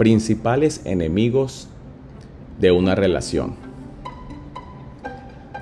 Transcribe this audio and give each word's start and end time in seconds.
Principales 0.00 0.80
enemigos 0.86 1.68
de 2.58 2.72
una 2.72 2.94
relación. 2.94 3.56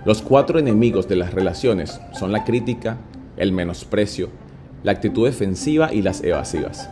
Los 0.04 0.22
cuatro 0.22 0.60
enemigos 0.60 1.08
de 1.08 1.16
las 1.16 1.34
relaciones 1.34 2.00
son 2.16 2.30
la 2.30 2.44
crítica, 2.44 2.98
el 3.36 3.50
menosprecio, 3.50 4.28
la 4.84 4.92
actitud 4.92 5.26
defensiva 5.26 5.92
y 5.92 6.02
las 6.02 6.22
evasivas. 6.22 6.88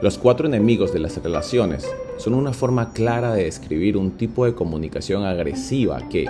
Los 0.00 0.18
cuatro 0.18 0.46
enemigos 0.46 0.92
de 0.92 1.00
las 1.00 1.20
relaciones 1.20 1.84
son 2.16 2.34
una 2.34 2.52
forma 2.52 2.92
clara 2.92 3.34
de 3.34 3.42
describir 3.42 3.96
un 3.96 4.12
tipo 4.12 4.44
de 4.44 4.54
comunicación 4.54 5.24
agresiva 5.24 6.08
que, 6.08 6.26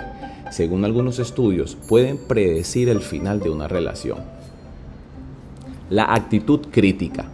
según 0.49 0.83
algunos 0.83 1.19
estudios, 1.19 1.77
pueden 1.87 2.17
predecir 2.17 2.89
el 2.89 3.01
final 3.01 3.39
de 3.39 3.51
una 3.51 3.67
relación. 3.67 4.17
La 5.91 6.11
actitud 6.11 6.69
crítica. 6.71 7.25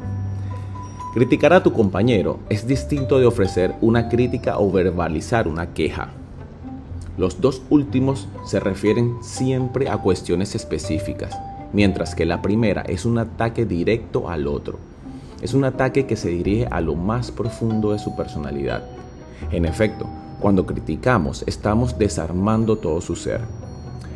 Criticar 1.14 1.54
a 1.54 1.62
tu 1.62 1.74
compañero 1.74 2.40
es 2.50 2.66
distinto 2.66 3.20
de 3.20 3.28
ofrecer 3.28 3.76
una 3.82 4.10
crítica 4.10 4.58
o 4.58 4.72
verbalizar 4.72 5.48
una 5.48 5.72
queja. 5.72 6.10
Los 7.20 7.40
dos 7.40 7.62
últimos 7.70 8.28
se 8.48 8.60
refieren 8.60 9.18
siempre 9.22 9.90
a 9.90 9.98
cuestiones 10.00 10.56
específicas, 10.56 11.40
mientras 11.72 12.16
que 12.16 12.26
la 12.26 12.42
primera 12.42 12.82
es 12.82 13.06
un 13.06 13.20
ataque 13.20 13.64
directo 13.68 14.28
al 14.28 14.48
otro. 14.48 14.80
Es 15.40 15.54
un 15.54 15.66
ataque 15.66 16.08
que 16.08 16.16
se 16.16 16.30
dirige 16.30 16.66
a 16.72 16.82
lo 16.82 16.96
más 16.96 17.30
profundo 17.30 17.92
de 17.92 18.00
su 18.00 18.16
personalidad. 18.16 18.84
En 19.52 19.66
efecto, 19.66 20.08
cuando 20.40 20.66
criticamos 20.66 21.44
estamos 21.46 22.00
desarmando 22.00 22.78
todo 22.78 23.02
su 23.02 23.16
ser. 23.16 23.42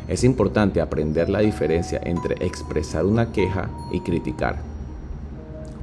Es 0.08 0.24
importante 0.24 0.80
aprender 0.80 1.28
la 1.28 1.38
diferencia 1.38 2.00
entre 2.02 2.44
expresar 2.44 3.06
una 3.06 3.30
queja 3.30 3.70
y 3.92 4.00
criticar. 4.00 4.67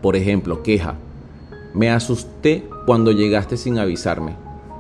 Por 0.06 0.16
ejemplo, 0.16 0.62
queja. 0.62 0.98
Me 1.74 1.90
asusté 1.90 2.70
cuando 2.86 3.12
llegaste 3.12 3.58
sin 3.58 3.80
avisarme. 3.80 4.36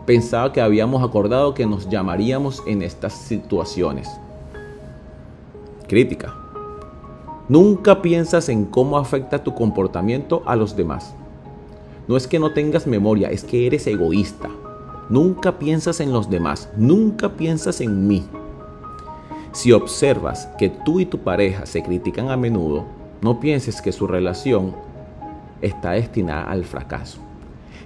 Pensaba 0.05 0.53
que 0.53 0.61
habíamos 0.61 1.03
acordado 1.03 1.55
que 1.55 1.65
nos 1.65 1.89
llamaríamos 1.89 2.61
en 2.67 2.83
estas 2.83 3.13
situaciones. 3.13 4.07
Crítica. 5.87 6.35
Nunca 7.49 8.03
piensas 8.03 8.49
en 8.49 8.65
cómo 8.65 8.99
afecta 8.99 9.43
tu 9.43 9.55
comportamiento 9.55 10.43
a 10.45 10.55
los 10.55 10.75
demás. 10.75 11.15
No 12.07 12.17
es 12.17 12.27
que 12.27 12.37
no 12.37 12.51
tengas 12.51 12.85
memoria, 12.85 13.31
es 13.31 13.43
que 13.43 13.65
eres 13.65 13.87
egoísta. 13.87 14.51
Nunca 15.09 15.57
piensas 15.57 16.01
en 16.01 16.13
los 16.13 16.29
demás, 16.29 16.69
nunca 16.77 17.29
piensas 17.29 17.81
en 17.81 18.07
mí. 18.07 18.23
Si 19.53 19.71
observas 19.71 20.49
que 20.59 20.69
tú 20.69 20.99
y 20.99 21.07
tu 21.07 21.17
pareja 21.17 21.65
se 21.65 21.81
critican 21.81 22.29
a 22.29 22.37
menudo, 22.37 22.85
no 23.21 23.39
pienses 23.39 23.81
que 23.81 23.91
su 23.91 24.05
relación 24.05 24.84
está 25.61 25.91
destinada 25.91 26.43
al 26.43 26.65
fracaso. 26.65 27.19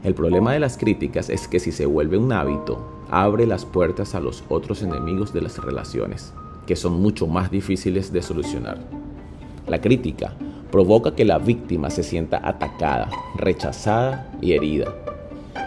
El 0.04 0.14
problema 0.14 0.54
de 0.54 0.60
las 0.60 0.78
críticas 0.78 1.30
es 1.30 1.48
que 1.48 1.60
si 1.60 1.72
se 1.72 1.86
vuelve 1.86 2.18
un 2.18 2.32
hábito, 2.32 2.80
abre 3.10 3.46
las 3.46 3.66
puertas 3.66 4.16
a 4.16 4.20
los 4.20 4.44
otros 4.50 4.82
enemigos 4.82 5.34
de 5.34 5.42
las 5.42 5.58
relaciones, 5.58 6.34
que 6.66 6.76
son 6.76 7.02
mucho 7.02 7.28
más 7.28 7.52
difíciles 7.52 8.14
de 8.14 8.22
solucionar. 8.22 8.78
La 9.68 9.82
crítica 9.82 10.34
provoca 10.72 11.16
que 11.16 11.26
la 11.26 11.38
víctima 11.38 11.90
se 11.90 12.04
sienta 12.04 12.40
atacada, 12.44 13.10
rechazada 13.36 14.32
y 14.42 14.54
herida. 14.54 14.94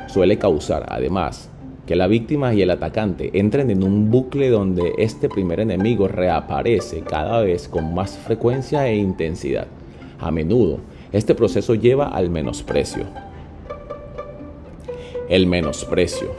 Suele 0.09 0.39
causar, 0.39 0.87
además, 0.89 1.51
que 1.87 1.97
la 1.97 2.07
víctima 2.07 2.55
y 2.55 2.63
el 2.63 2.71
atacante 2.71 3.31
entren 3.39 3.71
en 3.71 3.83
un 3.83 4.11
bucle 4.11 4.49
donde 4.49 4.93
este 4.99 5.29
primer 5.29 5.61
enemigo 5.61 6.07
reaparece 6.09 7.01
cada 7.01 7.43
vez 7.43 7.69
con 7.69 7.93
más 7.95 8.17
frecuencia 8.17 8.89
e 8.89 8.97
intensidad. 8.97 9.67
A 10.21 10.31
menudo, 10.31 10.79
este 11.13 11.35
proceso 11.35 11.75
lleva 11.75 12.07
al 12.07 12.31
menosprecio. 12.31 13.05
El 15.29 15.47
menosprecio. 15.47 16.31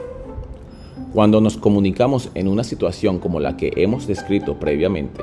Cuando 1.12 1.40
nos 1.40 1.56
comunicamos 1.56 2.30
en 2.34 2.48
una 2.48 2.64
situación 2.64 3.20
como 3.20 3.38
la 3.38 3.56
que 3.56 3.72
hemos 3.76 4.06
descrito 4.08 4.58
previamente, 4.58 5.22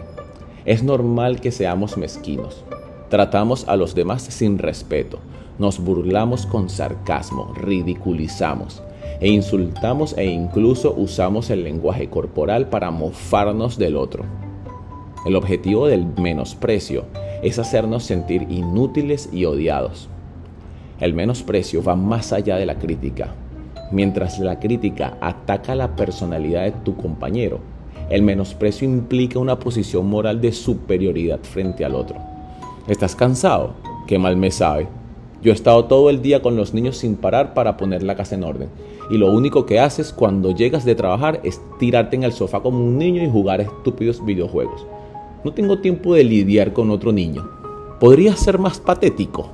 es 0.64 0.84
normal 0.84 1.42
que 1.42 1.52
seamos 1.52 1.98
mezquinos. 1.98 2.64
Tratamos 3.10 3.68
a 3.68 3.76
los 3.76 3.94
demás 3.94 4.24
sin 4.24 4.58
respeto, 4.58 5.20
nos 5.60 5.80
burlamos 5.80 6.46
con 6.46 6.70
sarcasmo, 6.70 7.54
ridiculizamos 7.56 8.82
e 9.20 9.28
insultamos 9.28 10.18
e 10.18 10.26
incluso 10.26 10.94
usamos 10.96 11.50
el 11.50 11.64
lenguaje 11.64 12.10
corporal 12.10 12.70
para 12.70 12.90
mofarnos 12.90 13.78
del 13.78 13.98
otro. 13.98 14.24
El 15.26 15.36
objetivo 15.36 15.88
del 15.88 16.06
menosprecio 16.06 17.06
es 17.42 17.60
hacernos 17.60 18.04
sentir 18.04 18.48
inútiles 18.50 19.30
y 19.32 19.46
odiados. 19.46 20.10
El 21.00 21.14
menosprecio 21.14 21.84
va 21.84 21.96
más 21.96 22.32
allá 22.34 22.58
de 22.58 22.66
la 22.66 22.76
crítica. 22.76 23.34
Mientras 23.92 24.40
la 24.40 24.60
crítica 24.60 25.18
ataca 25.20 25.76
la 25.76 25.96
personalidad 25.96 26.64
de 26.64 26.72
tu 26.72 26.96
compañero, 26.96 27.60
el 28.10 28.22
menosprecio 28.22 28.88
implica 28.88 29.40
una 29.40 29.58
posición 29.58 30.08
moral 30.08 30.42
de 30.42 30.52
superioridad 30.52 31.40
frente 31.42 31.84
al 31.86 31.96
otro. 31.96 32.18
¿Estás 32.88 33.16
cansado? 33.16 33.74
Qué 34.08 34.20
mal 34.20 34.38
me 34.38 34.52
sabe. 34.52 34.88
Yo 35.42 35.52
he 35.52 35.56
estado 35.56 35.86
todo 35.86 36.10
el 36.10 36.22
día 36.22 36.42
con 36.42 36.56
los 36.56 36.74
niños 36.74 36.98
sin 36.98 37.16
parar 37.16 37.54
para 37.54 37.78
poner 37.78 38.04
la 38.04 38.16
casa 38.16 38.36
en 38.36 38.44
orden. 38.44 38.70
Y 39.10 39.18
lo 39.18 39.34
único 39.34 39.66
que 39.66 39.80
haces 39.80 40.14
cuando 40.14 40.52
llegas 40.52 40.86
de 40.86 40.94
trabajar 40.94 41.40
es 41.44 41.62
tirarte 41.80 42.16
en 42.16 42.24
el 42.24 42.32
sofá 42.32 42.62
como 42.62 42.78
un 42.78 42.98
niño 42.98 43.24
y 43.24 43.30
jugar 43.30 43.60
estúpidos 43.60 44.24
videojuegos. 44.24 44.86
No 45.44 45.54
tengo 45.54 45.80
tiempo 45.80 46.14
de 46.14 46.24
lidiar 46.24 46.72
con 46.72 46.92
otro 46.92 47.12
niño. 47.12 47.50
¿Podría 48.00 48.36
ser 48.36 48.60
más 48.60 48.80
patético? 48.80 49.50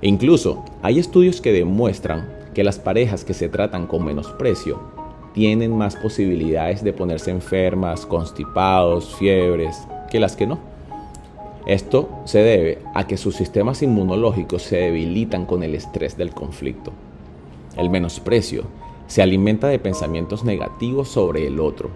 E 0.00 0.08
incluso 0.08 0.64
hay 0.82 0.98
estudios 0.98 1.42
que 1.42 1.52
demuestran 1.52 2.28
que 2.54 2.64
las 2.64 2.78
parejas 2.78 3.24
que 3.24 3.34
se 3.34 3.50
tratan 3.50 3.86
con 3.86 4.04
menosprecio 4.04 4.80
tienen 5.34 5.76
más 5.76 5.96
posibilidades 5.96 6.82
de 6.82 6.94
ponerse 6.94 7.30
enfermas, 7.30 8.06
constipados, 8.06 9.14
fiebres, 9.16 9.86
que 10.10 10.20
las 10.20 10.36
que 10.36 10.46
no. 10.46 10.58
Esto 11.66 12.08
se 12.24 12.38
debe 12.38 12.78
a 12.94 13.06
que 13.06 13.18
sus 13.18 13.36
sistemas 13.36 13.82
inmunológicos 13.82 14.62
se 14.62 14.76
debilitan 14.76 15.44
con 15.44 15.62
el 15.62 15.74
estrés 15.74 16.16
del 16.16 16.32
conflicto. 16.32 16.92
El 17.76 17.90
menosprecio 17.90 18.64
se 19.06 19.22
alimenta 19.22 19.68
de 19.68 19.78
pensamientos 19.78 20.44
negativos 20.44 21.08
sobre 21.08 21.46
el 21.46 21.60
otro, 21.60 21.90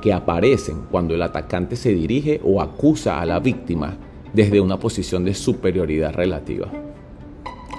que 0.00 0.12
aparecen 0.12 0.82
cuando 0.90 1.14
el 1.14 1.22
atacante 1.22 1.76
se 1.76 1.90
dirige 1.90 2.40
o 2.42 2.60
acusa 2.60 3.20
a 3.20 3.26
la 3.26 3.38
víctima 3.38 3.96
desde 4.32 4.60
una 4.60 4.78
posición 4.78 5.24
de 5.24 5.34
superioridad 5.34 6.14
relativa. 6.14 6.68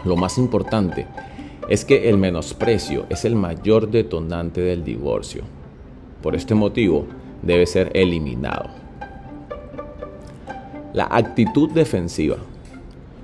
Lo 0.05 0.15
más 0.15 0.37
importante 0.37 1.07
es 1.69 1.85
que 1.85 2.09
el 2.09 2.17
menosprecio 2.17 3.05
es 3.09 3.25
el 3.25 3.35
mayor 3.35 3.89
detonante 3.89 4.61
del 4.61 4.83
divorcio. 4.83 5.43
Por 6.21 6.35
este 6.35 6.53
motivo, 6.53 7.05
debe 7.41 7.65
ser 7.65 7.91
eliminado. 7.93 8.69
La 10.93 11.07
actitud 11.09 11.69
defensiva 11.71 12.37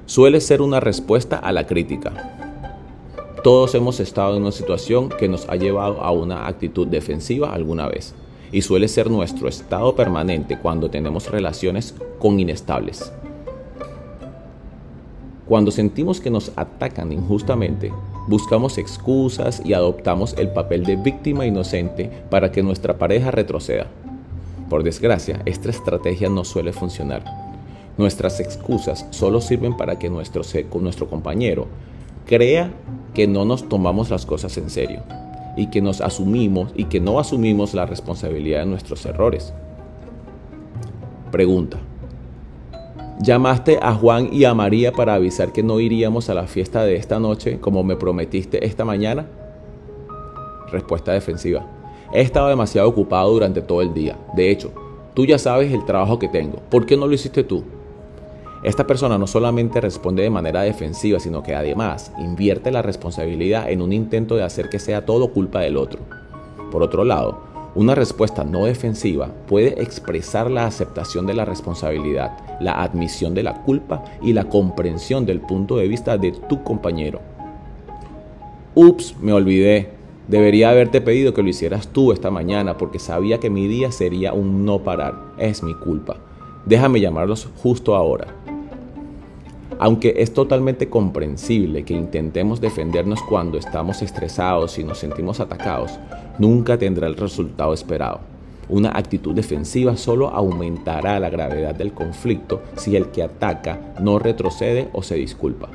suele 0.05 0.39
ser 0.39 0.61
una 0.61 0.79
respuesta 0.79 1.37
a 1.37 1.51
la 1.51 1.67
crítica. 1.67 2.33
Todos 3.43 3.75
hemos 3.75 3.99
estado 3.99 4.35
en 4.35 4.43
una 4.43 4.51
situación 4.51 5.09
que 5.09 5.27
nos 5.27 5.47
ha 5.49 5.55
llevado 5.55 6.01
a 6.01 6.11
una 6.11 6.47
actitud 6.47 6.87
defensiva 6.87 7.53
alguna 7.53 7.87
vez 7.87 8.15
y 8.51 8.61
suele 8.61 8.87
ser 8.87 9.09
nuestro 9.09 9.47
estado 9.47 9.95
permanente 9.95 10.57
cuando 10.57 10.89
tenemos 10.89 11.29
relaciones 11.29 11.93
con 12.19 12.39
inestables. 12.39 13.11
Cuando 15.45 15.71
sentimos 15.71 16.19
que 16.19 16.29
nos 16.29 16.51
atacan 16.57 17.13
injustamente, 17.13 17.93
buscamos 18.27 18.77
excusas 18.77 19.61
y 19.63 19.73
adoptamos 19.73 20.35
el 20.37 20.49
papel 20.49 20.83
de 20.83 20.97
víctima 20.97 21.45
inocente 21.45 22.11
para 22.29 22.51
que 22.51 22.63
nuestra 22.63 22.97
pareja 22.97 23.31
retroceda. 23.31 23.87
Por 24.69 24.83
desgracia, 24.83 25.41
esta 25.45 25.69
estrategia 25.69 26.27
no 26.29 26.43
suele 26.43 26.73
funcionar. 26.73 27.23
Nuestras 27.97 28.41
excusas 28.41 29.07
solo 29.11 29.39
sirven 29.39 29.77
para 29.77 29.97
que 29.97 30.09
nuestro, 30.09 30.41
nuestro 30.81 31.09
compañero 31.09 31.67
crea 32.25 32.71
que 33.13 33.25
no 33.25 33.45
nos 33.45 33.69
tomamos 33.69 34.09
las 34.09 34.25
cosas 34.25 34.57
en 34.57 34.69
serio 34.69 35.01
y 35.57 35.67
que 35.67 35.81
nos 35.81 35.99
asumimos 35.99 36.71
y 36.75 36.85
que 36.85 37.01
no 37.01 37.19
asumimos 37.19 37.73
la 37.73 37.85
responsabilidad 37.85 38.59
de 38.59 38.67
nuestros 38.67 39.05
errores. 39.05 39.53
Pregunta. 41.31 41.79
¿Llamaste 43.19 43.79
a 43.81 43.95
Juan 43.95 44.29
y 44.31 44.45
a 44.45 44.53
María 44.53 44.91
para 44.91 45.15
avisar 45.15 45.51
que 45.51 45.63
no 45.63 45.79
iríamos 45.79 46.29
a 46.29 46.35
la 46.35 46.45
fiesta 46.45 46.83
de 46.83 46.95
esta 46.95 47.19
noche 47.19 47.59
como 47.59 47.83
me 47.83 47.95
prometiste 47.95 48.63
esta 48.65 48.85
mañana? 48.85 49.25
Respuesta 50.71 51.11
defensiva. 51.11 51.65
He 52.13 52.21
estado 52.21 52.47
demasiado 52.47 52.87
ocupado 52.87 53.31
durante 53.31 53.61
todo 53.61 53.81
el 53.81 53.93
día. 53.93 54.17
De 54.35 54.51
hecho, 54.51 54.71
tú 55.15 55.25
ya 55.25 55.39
sabes 55.39 55.73
el 55.73 55.83
trabajo 55.83 56.19
que 56.19 56.27
tengo. 56.27 56.59
¿Por 56.69 56.85
qué 56.85 56.95
no 56.95 57.07
lo 57.07 57.13
hiciste 57.13 57.43
tú? 57.43 57.63
Esta 58.63 58.87
persona 58.87 59.17
no 59.17 59.27
solamente 59.27 59.79
responde 59.79 60.23
de 60.23 60.29
manera 60.29 60.61
defensiva, 60.61 61.19
sino 61.19 61.43
que 61.43 61.53
además 61.53 62.11
invierte 62.17 62.71
la 62.71 62.81
responsabilidad 62.81 63.69
en 63.69 63.81
un 63.81 63.93
intento 63.93 64.35
de 64.35 64.43
hacer 64.43 64.69
que 64.69 64.79
sea 64.79 65.05
todo 65.05 65.31
culpa 65.31 65.59
del 65.61 65.77
otro. 65.77 65.99
Por 66.71 66.81
otro 66.81 67.03
lado, 67.03 67.39
una 67.75 67.93
respuesta 67.93 68.43
no 68.43 68.65
defensiva 68.65 69.29
puede 69.47 69.81
expresar 69.83 70.49
la 70.49 70.65
aceptación 70.65 71.27
de 71.27 71.35
la 71.35 71.45
responsabilidad, 71.45 72.35
la 72.59 72.81
admisión 72.81 73.35
de 73.35 73.43
la 73.43 73.61
culpa 73.61 74.03
y 74.23 74.33
la 74.33 74.45
comprensión 74.45 75.27
del 75.27 75.41
punto 75.41 75.77
de 75.77 75.87
vista 75.87 76.17
de 76.17 76.31
tu 76.31 76.63
compañero. 76.63 77.21
Ups, 78.73 79.15
me 79.21 79.31
olvidé. 79.31 79.91
Debería 80.27 80.71
haberte 80.71 81.01
pedido 81.01 81.33
que 81.33 81.43
lo 81.43 81.49
hicieras 81.49 81.87
tú 81.89 82.11
esta 82.11 82.31
mañana 82.31 82.77
porque 82.77 82.97
sabía 82.99 83.39
que 83.39 83.51
mi 83.51 83.67
día 83.67 83.91
sería 83.91 84.33
un 84.33 84.65
no 84.65 84.79
parar. 84.79 85.15
Es 85.37 85.61
mi 85.61 85.75
culpa. 85.75 86.17
Déjame 86.65 86.99
llamarlos 86.99 87.47
justo 87.61 87.95
ahora. 87.95 88.36
Aunque 89.79 90.15
es 90.17 90.33
totalmente 90.33 90.89
comprensible 90.89 91.83
que 91.83 91.93
intentemos 91.93 92.59
defendernos 92.59 93.21
cuando 93.21 93.57
estamos 93.57 94.01
estresados 94.01 94.79
y 94.79 94.83
nos 94.83 94.97
sentimos 94.97 95.39
atacados, 95.39 95.99
nunca 96.39 96.77
tendrá 96.77 97.07
el 97.07 97.15
resultado 97.15 97.73
esperado. 97.73 98.21
Una 98.69 98.89
actitud 98.89 99.35
defensiva 99.35 99.95
solo 99.95 100.29
aumentará 100.29 101.19
la 101.19 101.29
gravedad 101.29 101.75
del 101.75 101.93
conflicto 101.93 102.61
si 102.75 102.95
el 102.95 103.07
que 103.07 103.23
ataca 103.23 103.93
no 104.01 104.19
retrocede 104.19 104.89
o 104.93 105.03
se 105.03 105.15
disculpa. 105.15 105.69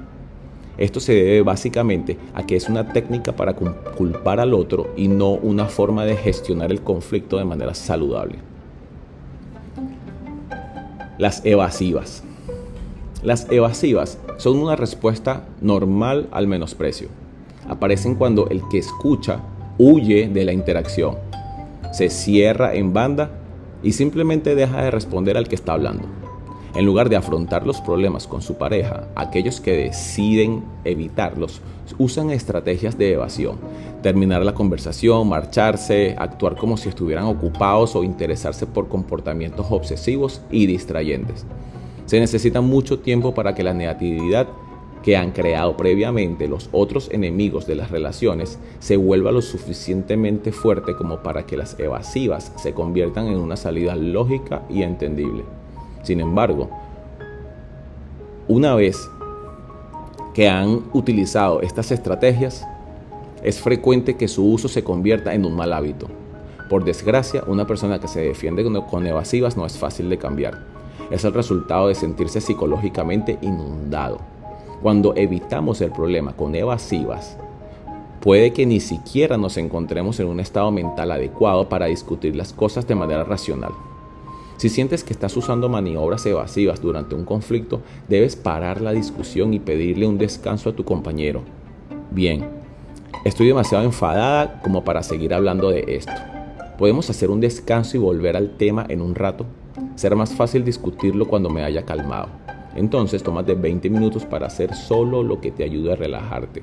Esto 0.77 1.01
se 1.01 1.15
debe 1.15 1.43
básicamente 1.43 2.19
a 2.35 2.45
que 2.45 2.57
es 2.57 2.69
una 2.69 2.93
técnica 2.93 3.37
para 3.37 3.55
culpar 3.55 4.41
al 4.41 4.53
otro 4.53 4.93
y 4.97 5.09
no 5.09 5.31
una 5.31 5.67
forma 5.67 6.05
de 6.05 6.17
gestionar 6.17 6.73
el 6.73 6.83
conflicto 6.83 7.39
de 7.39 7.45
manera 7.45 7.75
saludable. 7.75 8.39
Las 11.19 11.45
evasivas. 11.47 12.25
Las 13.23 13.47
evasivas 13.53 14.19
son 14.37 14.59
una 14.59 14.75
respuesta 14.75 15.45
normal 15.61 16.29
al 16.33 16.49
menosprecio. 16.49 17.09
Aparecen 17.69 18.17
cuando 18.17 18.49
el 18.49 18.63
que 18.69 18.79
escucha 18.79 19.41
huye 19.79 20.29
de 20.29 20.45
la 20.45 20.53
interacción, 20.53 21.17
se 21.93 22.11
cierra 22.11 22.75
en 22.75 22.93
banda 22.93 23.31
y 23.83 23.93
simplemente 23.93 24.57
deja 24.57 24.83
de 24.83 24.91
responder 24.91 25.37
al 25.37 25.47
que 25.47 25.55
está 25.55 25.75
hablando. 25.75 26.05
En 26.75 26.85
lugar 26.85 27.11
de 27.11 27.17
afrontar 27.17 27.65
los 27.65 27.81
problemas 27.81 28.27
con 28.27 28.43
su 28.43 28.57
pareja, 28.57 29.07
aquellos 29.15 29.61
que 29.61 29.77
deciden 29.77 30.65
evitarlos 30.85 31.61
usan 31.99 32.31
estrategias 32.31 32.99
de 32.99 33.13
evasión. 33.13 33.59
Terminar 34.03 34.45
la 34.45 34.55
conversación, 34.55 35.29
marcharse, 35.29 36.17
actuar 36.19 36.57
como 36.57 36.77
si 36.77 36.89
estuvieran 36.89 37.27
ocupados 37.27 37.95
o 37.95 38.03
interesarse 38.03 38.67
por 38.67 38.89
comportamientos 38.89 39.67
obsesivos 39.71 40.41
y 40.51 40.67
distrayentes. 40.67 41.45
Se 42.07 42.21
necesita 42.21 42.61
mucho 42.61 42.99
tiempo 42.99 43.35
para 43.35 43.55
que 43.55 43.63
la 43.63 43.75
negatividad 43.75 44.49
que 45.03 45.17
han 45.17 45.33
creado 45.33 45.77
previamente 45.77 46.49
los 46.49 46.69
otros 46.73 47.11
enemigos 47.13 47.67
de 47.67 47.75
las 47.75 47.91
relaciones 47.91 48.59
se 48.79 48.97
vuelva 48.97 49.33
lo 49.33 49.43
suficientemente 49.43 50.53
fuerte 50.53 50.95
como 50.95 51.23
para 51.23 51.45
que 51.45 51.57
las 51.57 51.79
evasivas 51.79 52.53
se 52.57 52.73
conviertan 52.73 53.27
en 53.27 53.39
una 53.39 53.57
salida 53.57 53.97
lógica 53.97 54.63
y 54.71 54.83
entendible. 54.83 55.45
Sin 56.03 56.21
embargo, 56.21 56.71
una 58.49 58.75
vez 58.75 59.09
que 60.35 60.49
han 60.49 60.85
utilizado 60.93 61.61
estas 61.61 61.91
estrategias, 61.91 62.67
es 63.43 63.61
frecuente 63.61 64.17
que 64.17 64.29
su 64.29 64.45
uso 64.45 64.69
se 64.69 64.85
convierta 64.85 65.35
en 65.35 65.45
un 65.45 65.55
mal 65.55 65.73
hábito. 65.73 66.07
Por 66.69 66.85
desgracia, 66.85 67.43
una 67.47 67.67
persona 67.67 67.99
que 68.01 68.09
se 68.09 68.21
defiende 68.21 68.65
con 68.89 69.07
evasivas 69.07 69.57
no 69.57 69.67
es 69.67 69.77
fácil 69.77 70.09
de 70.09 70.19
cambiar. 70.19 70.72
Es 71.11 71.25
el 71.25 71.35
resultado 71.35 71.89
de 71.89 71.95
sentirse 71.95 72.41
psicológicamente 72.41 73.39
inundado. 73.43 74.19
Cuando 74.83 75.15
evitamos 75.15 75.81
el 75.81 75.93
problema 75.93 76.35
con 76.35 76.55
evasivas, 76.55 77.37
puede 78.21 78.53
que 78.53 78.67
ni 78.67 78.81
siquiera 78.81 79.37
nos 79.37 79.57
encontremos 79.57 80.19
en 80.21 80.27
un 80.29 80.41
estado 80.41 80.71
mental 80.71 81.13
adecuado 81.13 81.69
para 81.69 81.87
discutir 81.87 82.37
las 82.37 82.53
cosas 82.53 82.87
de 82.87 82.95
manera 82.95 83.25
racional. 83.25 83.73
Si 84.57 84.69
sientes 84.69 85.03
que 85.03 85.13
estás 85.13 85.37
usando 85.37 85.69
maniobras 85.69 86.25
evasivas 86.25 86.81
durante 86.81 87.15
un 87.15 87.25
conflicto, 87.25 87.81
debes 88.09 88.37
parar 88.37 88.81
la 88.81 88.93
discusión 88.93 89.55
y 89.55 89.59
pedirle 89.59 90.07
un 90.07 90.19
descanso 90.19 90.71
a 90.71 90.73
tu 90.73 90.85
compañero. 90.85 91.43
Bien, 92.13 92.49
estoy 93.25 93.49
demasiado 93.49 93.85
enfadada 93.85 94.61
como 94.63 94.85
para 94.85 95.03
seguir 95.03 95.35
hablando 95.35 95.71
de 95.71 95.85
esto. 95.89 96.13
¿Podemos 96.79 97.11
hacer 97.11 97.31
un 97.31 97.41
descanso 97.41 97.97
y 97.97 98.01
volver 98.01 98.37
al 98.37 98.57
tema 98.57 98.87
en 98.89 99.03
un 99.03 99.15
rato? 99.15 99.47
Será 99.95 100.17
más 100.17 100.35
fácil 100.35 100.65
discutirlo 100.65 101.27
cuando 101.27 101.51
me 101.51 101.63
haya 101.63 101.85
calmado. 101.85 102.29
Entonces, 102.75 103.23
tómate 103.23 103.55
20 103.55 103.91
minutos 103.91 104.25
para 104.25 104.47
hacer 104.47 104.75
solo 104.75 105.23
lo 105.23 105.41
que 105.41 105.51
te 105.51 105.65
ayude 105.65 105.93
a 105.93 105.97
relajarte. 105.97 106.63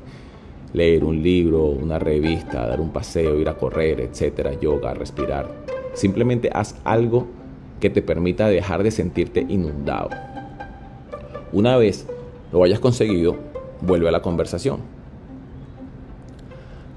Leer 0.74 1.04
un 1.04 1.22
libro, 1.22 1.66
una 1.66 2.00
revista, 2.00 2.68
dar 2.68 2.82
un 2.82 2.92
paseo, 2.92 3.40
ir 3.40 3.50
a 3.50 3.58
correr, 3.58 4.02
etcétera, 4.02 4.60
yoga, 4.60 4.94
respirar. 4.94 5.50
Simplemente 5.94 6.50
haz 6.54 6.76
algo 6.84 7.28
que 7.80 7.90
te 7.90 8.02
permita 8.02 8.48
dejar 8.48 8.84
de 8.84 8.92
sentirte 8.92 9.46
inundado. 9.48 10.10
Una 11.52 11.78
vez 11.78 12.08
lo 12.52 12.64
hayas 12.64 12.80
conseguido, 12.80 13.36
vuelve 13.82 14.10
a 14.10 14.12
la 14.12 14.22
conversación. 14.22 14.80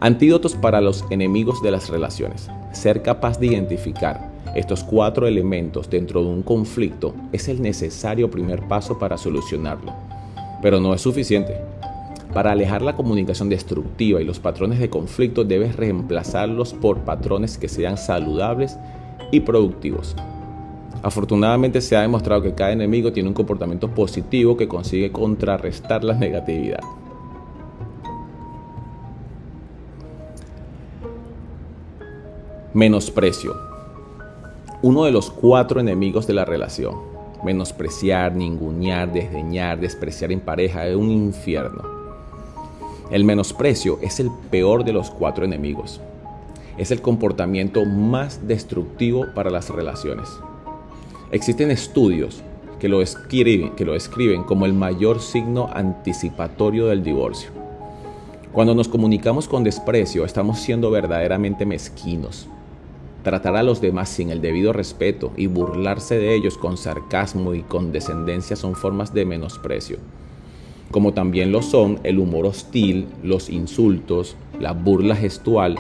Antídotos 0.01 0.57
para 0.57 0.81
los 0.81 1.05
enemigos 1.11 1.63
de 1.63 1.71
las 1.71 1.89
relaciones. 1.89 2.51
Ser 2.73 3.03
capaz 3.03 3.39
de 3.39 3.47
identificar 3.47 4.32
estos 4.55 4.85
cuatro 4.85 5.27
elementos 5.27 5.89
dentro 5.89 6.23
de 6.23 6.29
un 6.29 6.43
conflicto 6.43 7.15
es 7.33 7.49
el 7.49 7.63
necesario 7.63 8.31
primer 8.31 8.69
paso 8.69 8.99
para 8.99 9.17
solucionarlo. 9.17 9.95
Pero 10.61 10.79
no 10.79 10.93
es 10.93 11.01
suficiente. 11.01 11.57
Para 12.35 12.53
alejar 12.53 12.83
la 12.83 12.95
comunicación 12.95 13.49
destructiva 13.49 14.21
y 14.21 14.25
los 14.25 14.41
patrones 14.41 14.79
de 14.79 14.91
conflicto 14.91 15.45
debes 15.45 15.77
reemplazarlos 15.77 16.75
por 16.75 16.99
patrones 16.99 17.57
que 17.57 17.69
sean 17.69 17.97
saludables 17.97 18.77
y 19.31 19.41
productivos. 19.41 20.15
Afortunadamente 21.03 21.81
se 21.81 21.97
ha 21.97 22.03
demostrado 22.03 22.43
que 22.43 22.55
cada 22.55 22.73
enemigo 22.73 23.13
tiene 23.13 23.31
un 23.31 23.35
comportamiento 23.35 23.89
positivo 23.89 24.57
que 24.57 24.69
consigue 24.69 25.11
contrarrestar 25.11 26.05
la 26.05 26.15
negatividad. 26.15 26.81
Menosprecio. 32.75 33.72
Uno 34.85 35.05
de 35.05 35.13
los 35.13 35.31
cuatro 35.31 35.79
enemigos 35.79 36.27
de 36.27 36.35
la 36.35 36.45
relación. 36.45 36.97
Menospreciar, 37.45 38.35
ningunear, 38.35 39.13
desdeñar, 39.13 39.79
despreciar 39.79 40.33
en 40.33 40.41
pareja 40.41 40.89
es 40.89 40.97
un 40.97 41.09
infierno. 41.09 41.85
El 43.13 43.23
menosprecio 43.23 44.01
es 44.03 44.19
el 44.19 44.29
peor 44.51 44.83
de 44.83 44.93
los 44.93 45.09
cuatro 45.09 45.45
enemigos. 45.45 46.01
Es 46.79 46.91
el 46.91 47.01
comportamiento 47.01 47.85
más 47.85 48.49
destructivo 48.49 49.27
para 49.37 49.51
las 49.51 49.71
relaciones. 49.71 50.29
Existen 51.31 51.71
estudios 51.71 52.43
que 52.81 52.89
lo, 52.89 53.03
escriben, 53.03 53.77
que 53.77 53.85
lo 53.85 53.95
escriben 53.95 54.43
como 54.43 54.67
el 54.67 54.73
mayor 54.73 55.21
signo 55.21 55.71
anticipatorio 55.73 56.87
del 56.87 57.05
divorcio. 57.05 57.51
Cuando 58.53 58.75
nos 58.75 58.89
comunicamos 58.89 59.47
con 59.47 59.63
desprecio, 59.63 60.25
estamos 60.25 60.59
siendo 60.59 60.91
verdaderamente 60.91 61.65
mezquinos. 61.67 62.49
Tratar 63.23 63.57
a 63.57 63.63
los 63.63 63.81
demás 63.81 64.09
sin 64.09 64.31
el 64.31 64.41
debido 64.41 64.73
respeto 64.73 65.33
y 65.37 65.47
burlarse 65.47 66.19
de 66.19 66.35
ellos 66.35 66.59
con 66.59 66.77
sarcasmo 66.77 67.55
y 67.55 67.63
condescendencia 67.63 68.57
son 68.57 68.75
formas 68.75 69.15
de 69.15 69.25
menosprecio. 69.25 69.99
Como 70.91 71.15
también 71.15 71.53
lo 71.53 71.63
son 71.63 72.01
el 72.03 72.19
humor 72.19 72.47
hostil, 72.47 73.07
los 73.23 73.49
insultos, 73.49 74.37
la 74.59 74.73
burla 74.73 75.15
gestual 75.15 75.77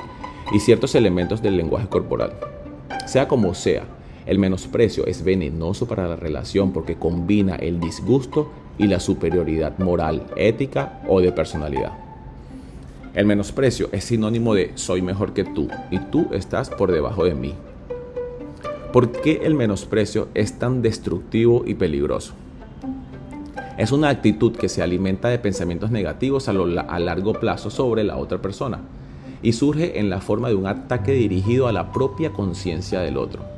y 0.52 0.60
ciertos 0.60 0.94
elementos 0.94 1.42
del 1.42 1.56
lenguaje 1.56 1.88
corporal. 1.88 2.32
Sea 3.06 3.26
como 3.26 3.54
sea, 3.54 3.84
el 4.24 4.38
menosprecio 4.38 5.04
es 5.06 5.24
venenoso 5.24 5.88
para 5.88 6.06
la 6.06 6.16
relación 6.16 6.72
porque 6.72 6.96
combina 6.96 7.56
el 7.56 7.80
disgusto 7.80 8.50
y 8.78 8.86
la 8.86 9.00
superioridad 9.00 9.78
moral, 9.78 10.26
ética 10.36 11.02
o 11.08 11.20
de 11.20 11.32
personalidad. 11.32 12.01
El 13.14 13.26
menosprecio 13.26 13.88
es 13.92 14.04
sinónimo 14.04 14.54
de 14.54 14.72
soy 14.74 15.02
mejor 15.02 15.32
que 15.34 15.44
tú 15.44 15.68
y 15.90 15.98
tú 15.98 16.28
estás 16.32 16.70
por 16.70 16.90
debajo 16.90 17.24
de 17.24 17.34
mí. 17.34 17.54
¿Por 18.92 19.12
qué 19.12 19.40
el 19.44 19.54
menosprecio 19.54 20.28
es 20.34 20.58
tan 20.58 20.82
destructivo 20.82 21.64
y 21.66 21.74
peligroso? 21.74 22.34
Es 23.78 23.92
una 23.92 24.08
actitud 24.08 24.56
que 24.56 24.68
se 24.68 24.82
alimenta 24.82 25.28
de 25.28 25.38
pensamientos 25.38 25.90
negativos 25.90 26.48
a, 26.48 26.52
largo 26.52 27.34
plazo 27.34 27.70
sobre 27.70 28.04
la 28.04 28.16
otra 28.16 28.40
persona 28.40 28.80
y 29.42 29.52
surge 29.52 29.98
en 29.98 30.10
la 30.10 30.20
forma 30.20 30.48
de 30.48 30.54
un 30.54 30.66
ataque 30.66 31.12
dirigido 31.12 31.68
a 31.68 31.72
la 31.72 31.92
propia 31.92 32.32
conciencia 32.32 33.00
del 33.00 33.16
otro 33.16 33.52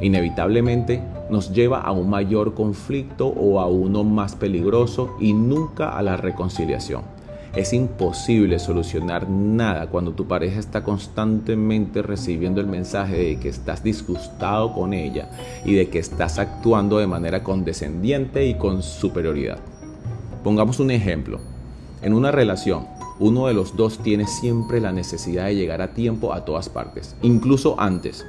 inevitablemente 0.00 1.02
nos 1.30 1.52
lleva 1.52 1.80
a 1.80 1.92
un 1.92 2.08
mayor 2.08 2.54
conflicto 2.54 3.26
o 3.26 3.60
a 3.60 3.66
uno 3.66 4.04
más 4.04 4.34
peligroso 4.34 5.16
y 5.20 5.32
nunca 5.32 5.90
a 5.90 6.02
la 6.02 6.16
reconciliación. 6.16 7.17
Es 7.54 7.72
imposible 7.72 8.58
solucionar 8.58 9.28
nada 9.28 9.86
cuando 9.88 10.12
tu 10.12 10.26
pareja 10.26 10.60
está 10.60 10.84
constantemente 10.84 12.02
recibiendo 12.02 12.60
el 12.60 12.66
mensaje 12.66 13.16
de 13.16 13.40
que 13.40 13.48
estás 13.48 13.82
disgustado 13.82 14.74
con 14.74 14.92
ella 14.92 15.30
y 15.64 15.74
de 15.74 15.88
que 15.88 15.98
estás 15.98 16.38
actuando 16.38 16.98
de 16.98 17.06
manera 17.06 17.42
condescendiente 17.42 18.46
y 18.46 18.54
con 18.54 18.82
superioridad. 18.82 19.58
Pongamos 20.44 20.78
un 20.78 20.90
ejemplo. 20.90 21.40
En 22.02 22.12
una 22.12 22.30
relación, 22.30 22.86
uno 23.18 23.46
de 23.46 23.54
los 23.54 23.76
dos 23.76 23.98
tiene 23.98 24.26
siempre 24.26 24.80
la 24.80 24.92
necesidad 24.92 25.46
de 25.46 25.56
llegar 25.56 25.82
a 25.82 25.94
tiempo 25.94 26.32
a 26.32 26.44
todas 26.44 26.68
partes, 26.68 27.16
incluso 27.22 27.80
antes 27.80 28.24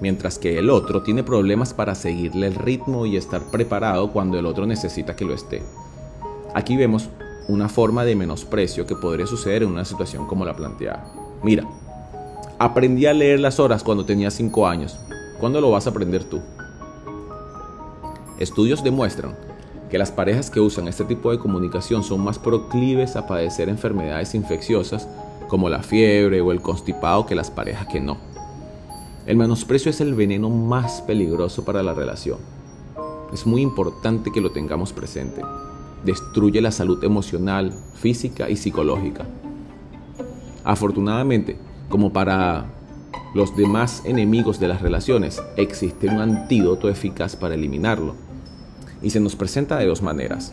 mientras 0.00 0.38
que 0.38 0.58
el 0.58 0.70
otro 0.70 1.02
tiene 1.02 1.22
problemas 1.22 1.74
para 1.74 1.94
seguirle 1.94 2.48
el 2.48 2.54
ritmo 2.54 3.06
y 3.06 3.16
estar 3.16 3.42
preparado 3.50 4.12
cuando 4.12 4.38
el 4.38 4.46
otro 4.46 4.66
necesita 4.66 5.16
que 5.16 5.24
lo 5.24 5.34
esté. 5.34 5.62
Aquí 6.54 6.76
vemos 6.76 7.08
una 7.48 7.68
forma 7.68 8.04
de 8.04 8.16
menosprecio 8.16 8.86
que 8.86 8.96
podría 8.96 9.26
suceder 9.26 9.62
en 9.62 9.70
una 9.70 9.84
situación 9.84 10.26
como 10.26 10.44
la 10.44 10.56
planteada. 10.56 11.12
Mira, 11.42 11.64
aprendí 12.58 13.06
a 13.06 13.12
leer 13.12 13.40
las 13.40 13.60
horas 13.60 13.82
cuando 13.82 14.04
tenía 14.04 14.30
5 14.30 14.66
años. 14.66 14.98
¿Cuándo 15.38 15.60
lo 15.60 15.70
vas 15.70 15.86
a 15.86 15.90
aprender 15.90 16.24
tú? 16.24 16.40
Estudios 18.38 18.82
demuestran 18.82 19.36
que 19.90 19.98
las 19.98 20.10
parejas 20.10 20.50
que 20.50 20.60
usan 20.60 20.88
este 20.88 21.04
tipo 21.04 21.30
de 21.30 21.38
comunicación 21.38 22.02
son 22.02 22.20
más 22.24 22.38
proclives 22.38 23.16
a 23.16 23.26
padecer 23.26 23.68
enfermedades 23.68 24.34
infecciosas 24.34 25.08
como 25.48 25.68
la 25.68 25.82
fiebre 25.82 26.40
o 26.40 26.50
el 26.50 26.60
constipado 26.60 27.26
que 27.26 27.34
las 27.34 27.50
parejas 27.50 27.86
que 27.86 28.00
no. 28.00 28.18
El 29.26 29.36
menosprecio 29.36 29.90
es 29.90 30.00
el 30.00 30.14
veneno 30.14 30.50
más 30.50 31.02
peligroso 31.02 31.64
para 31.64 31.82
la 31.82 31.94
relación. 31.94 32.38
Es 33.32 33.46
muy 33.46 33.60
importante 33.60 34.30
que 34.32 34.40
lo 34.40 34.50
tengamos 34.50 34.92
presente. 34.92 35.42
Destruye 36.06 36.60
la 36.60 36.70
salud 36.70 37.02
emocional, 37.02 37.74
física 37.94 38.48
y 38.48 38.56
psicológica. 38.56 39.26
Afortunadamente, 40.62 41.58
como 41.88 42.12
para 42.12 42.66
los 43.34 43.56
demás 43.56 44.02
enemigos 44.04 44.60
de 44.60 44.68
las 44.68 44.82
relaciones, 44.82 45.42
existe 45.56 46.08
un 46.08 46.20
antídoto 46.20 46.88
eficaz 46.88 47.34
para 47.34 47.56
eliminarlo 47.56 48.14
y 49.02 49.10
se 49.10 49.18
nos 49.18 49.34
presenta 49.34 49.78
de 49.78 49.86
dos 49.86 50.00
maneras. 50.00 50.52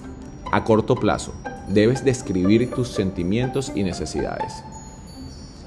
A 0.51 0.63
corto 0.63 0.95
plazo, 0.95 1.35
debes 1.69 2.03
describir 2.03 2.71
tus 2.71 2.87
sentimientos 2.87 3.71
y 3.75 3.83
necesidades. 3.83 4.63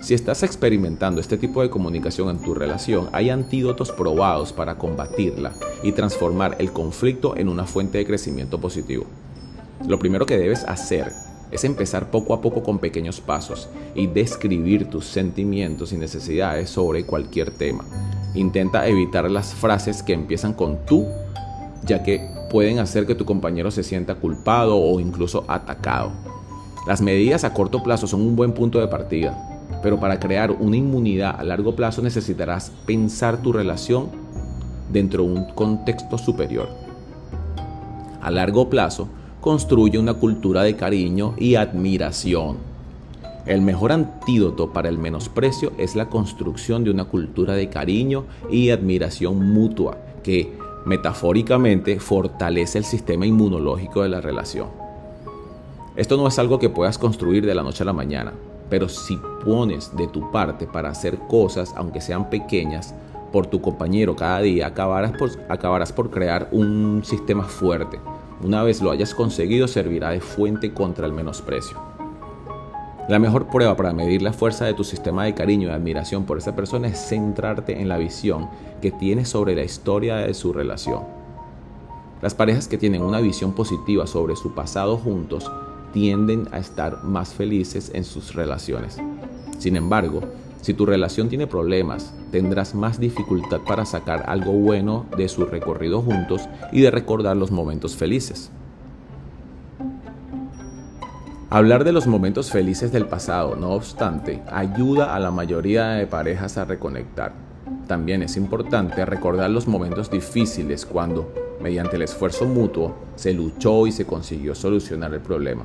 Si 0.00 0.14
estás 0.14 0.42
experimentando 0.42 1.20
este 1.20 1.38
tipo 1.38 1.62
de 1.62 1.70
comunicación 1.70 2.28
en 2.30 2.42
tu 2.42 2.54
relación, 2.54 3.08
hay 3.12 3.30
antídotos 3.30 3.92
probados 3.92 4.52
para 4.52 4.78
combatirla 4.78 5.52
y 5.84 5.92
transformar 5.92 6.56
el 6.58 6.72
conflicto 6.72 7.36
en 7.36 7.48
una 7.48 7.66
fuente 7.66 7.98
de 7.98 8.06
crecimiento 8.06 8.60
positivo. 8.60 9.06
Lo 9.84 9.98
primero 9.98 10.24
que 10.24 10.38
debes 10.38 10.64
hacer 10.64 11.12
es 11.50 11.64
empezar 11.64 12.10
poco 12.10 12.34
a 12.34 12.40
poco 12.40 12.62
con 12.62 12.78
pequeños 12.78 13.20
pasos 13.20 13.68
y 13.94 14.06
describir 14.06 14.88
tus 14.88 15.04
sentimientos 15.04 15.92
y 15.92 15.96
necesidades 15.96 16.70
sobre 16.70 17.04
cualquier 17.04 17.50
tema. 17.50 17.84
Intenta 18.34 18.86
evitar 18.86 19.30
las 19.30 19.54
frases 19.54 20.02
que 20.02 20.12
empiezan 20.12 20.54
con 20.54 20.84
tú, 20.86 21.06
ya 21.84 22.02
que 22.02 22.28
pueden 22.50 22.78
hacer 22.78 23.06
que 23.06 23.14
tu 23.14 23.24
compañero 23.24 23.70
se 23.70 23.82
sienta 23.82 24.16
culpado 24.16 24.76
o 24.76 24.98
incluso 24.98 25.44
atacado. 25.46 26.12
Las 26.86 27.00
medidas 27.00 27.44
a 27.44 27.52
corto 27.52 27.82
plazo 27.82 28.06
son 28.06 28.22
un 28.22 28.34
buen 28.34 28.52
punto 28.52 28.80
de 28.80 28.88
partida, 28.88 29.36
pero 29.82 30.00
para 30.00 30.18
crear 30.18 30.50
una 30.50 30.76
inmunidad 30.76 31.38
a 31.38 31.44
largo 31.44 31.76
plazo 31.76 32.02
necesitarás 32.02 32.72
pensar 32.86 33.42
tu 33.42 33.52
relación 33.52 34.10
dentro 34.92 35.24
de 35.24 35.32
un 35.32 35.44
contexto 35.52 36.18
superior. 36.18 36.68
A 38.20 38.30
largo 38.30 38.68
plazo, 38.68 39.08
construye 39.46 39.96
una 39.96 40.14
cultura 40.14 40.64
de 40.64 40.74
cariño 40.74 41.34
y 41.38 41.54
admiración. 41.54 42.56
El 43.46 43.60
mejor 43.60 43.92
antídoto 43.92 44.72
para 44.72 44.88
el 44.88 44.98
menosprecio 44.98 45.70
es 45.78 45.94
la 45.94 46.08
construcción 46.08 46.82
de 46.82 46.90
una 46.90 47.04
cultura 47.04 47.54
de 47.54 47.68
cariño 47.68 48.24
y 48.50 48.70
admiración 48.70 49.52
mutua 49.52 49.98
que 50.24 50.52
metafóricamente 50.84 52.00
fortalece 52.00 52.78
el 52.78 52.84
sistema 52.84 53.24
inmunológico 53.24 54.02
de 54.02 54.08
la 54.08 54.20
relación. 54.20 54.66
Esto 55.94 56.16
no 56.16 56.26
es 56.26 56.40
algo 56.40 56.58
que 56.58 56.68
puedas 56.68 56.98
construir 56.98 57.46
de 57.46 57.54
la 57.54 57.62
noche 57.62 57.84
a 57.84 57.86
la 57.86 57.92
mañana, 57.92 58.32
pero 58.68 58.88
si 58.88 59.16
pones 59.44 59.96
de 59.96 60.08
tu 60.08 60.28
parte 60.32 60.66
para 60.66 60.90
hacer 60.90 61.18
cosas, 61.28 61.72
aunque 61.76 62.00
sean 62.00 62.30
pequeñas, 62.30 62.96
por 63.30 63.46
tu 63.46 63.60
compañero 63.60 64.16
cada 64.16 64.40
día, 64.40 64.66
acabarás 64.66 65.12
por, 65.12 65.30
acabarás 65.48 65.92
por 65.92 66.10
crear 66.10 66.48
un 66.50 67.02
sistema 67.04 67.44
fuerte. 67.44 68.00
Una 68.42 68.62
vez 68.62 68.82
lo 68.82 68.90
hayas 68.90 69.14
conseguido, 69.14 69.66
servirá 69.66 70.10
de 70.10 70.20
fuente 70.20 70.74
contra 70.74 71.06
el 71.06 71.12
menosprecio. 71.12 71.78
La 73.08 73.18
mejor 73.18 73.46
prueba 73.46 73.76
para 73.76 73.92
medir 73.92 74.20
la 74.20 74.32
fuerza 74.32 74.64
de 74.64 74.74
tu 74.74 74.82
sistema 74.82 75.24
de 75.24 75.34
cariño 75.34 75.68
y 75.68 75.70
admiración 75.70 76.24
por 76.24 76.38
esa 76.38 76.56
persona 76.56 76.88
es 76.88 76.98
centrarte 76.98 77.80
en 77.80 77.88
la 77.88 77.98
visión 77.98 78.48
que 78.82 78.90
tienes 78.90 79.28
sobre 79.28 79.54
la 79.54 79.62
historia 79.62 80.16
de 80.16 80.34
su 80.34 80.52
relación. 80.52 81.04
Las 82.20 82.34
parejas 82.34 82.66
que 82.66 82.78
tienen 82.78 83.02
una 83.02 83.20
visión 83.20 83.52
positiva 83.52 84.06
sobre 84.06 84.36
su 84.36 84.54
pasado 84.54 84.96
juntos 84.96 85.50
tienden 85.92 86.48
a 86.50 86.58
estar 86.58 87.04
más 87.04 87.32
felices 87.32 87.92
en 87.94 88.04
sus 88.04 88.34
relaciones. 88.34 88.98
Sin 89.58 89.76
embargo, 89.76 90.22
si 90.66 90.74
tu 90.74 90.84
relación 90.84 91.28
tiene 91.28 91.46
problemas, 91.46 92.12
tendrás 92.32 92.74
más 92.74 92.98
dificultad 92.98 93.60
para 93.60 93.86
sacar 93.86 94.24
algo 94.26 94.50
bueno 94.50 95.06
de 95.16 95.28
su 95.28 95.44
recorrido 95.44 96.02
juntos 96.02 96.48
y 96.72 96.80
de 96.80 96.90
recordar 96.90 97.36
los 97.36 97.52
momentos 97.52 97.94
felices. 97.94 98.50
Hablar 101.50 101.84
de 101.84 101.92
los 101.92 102.08
momentos 102.08 102.50
felices 102.50 102.90
del 102.90 103.06
pasado, 103.06 103.54
no 103.54 103.74
obstante, 103.74 104.42
ayuda 104.50 105.14
a 105.14 105.20
la 105.20 105.30
mayoría 105.30 105.90
de 105.90 106.08
parejas 106.08 106.58
a 106.58 106.64
reconectar. 106.64 107.32
También 107.86 108.24
es 108.24 108.36
importante 108.36 109.06
recordar 109.06 109.50
los 109.50 109.68
momentos 109.68 110.10
difíciles 110.10 110.84
cuando, 110.84 111.32
mediante 111.62 111.94
el 111.94 112.02
esfuerzo 112.02 112.44
mutuo, 112.44 112.96
se 113.14 113.32
luchó 113.32 113.86
y 113.86 113.92
se 113.92 114.04
consiguió 114.04 114.52
solucionar 114.56 115.14
el 115.14 115.20
problema. 115.20 115.62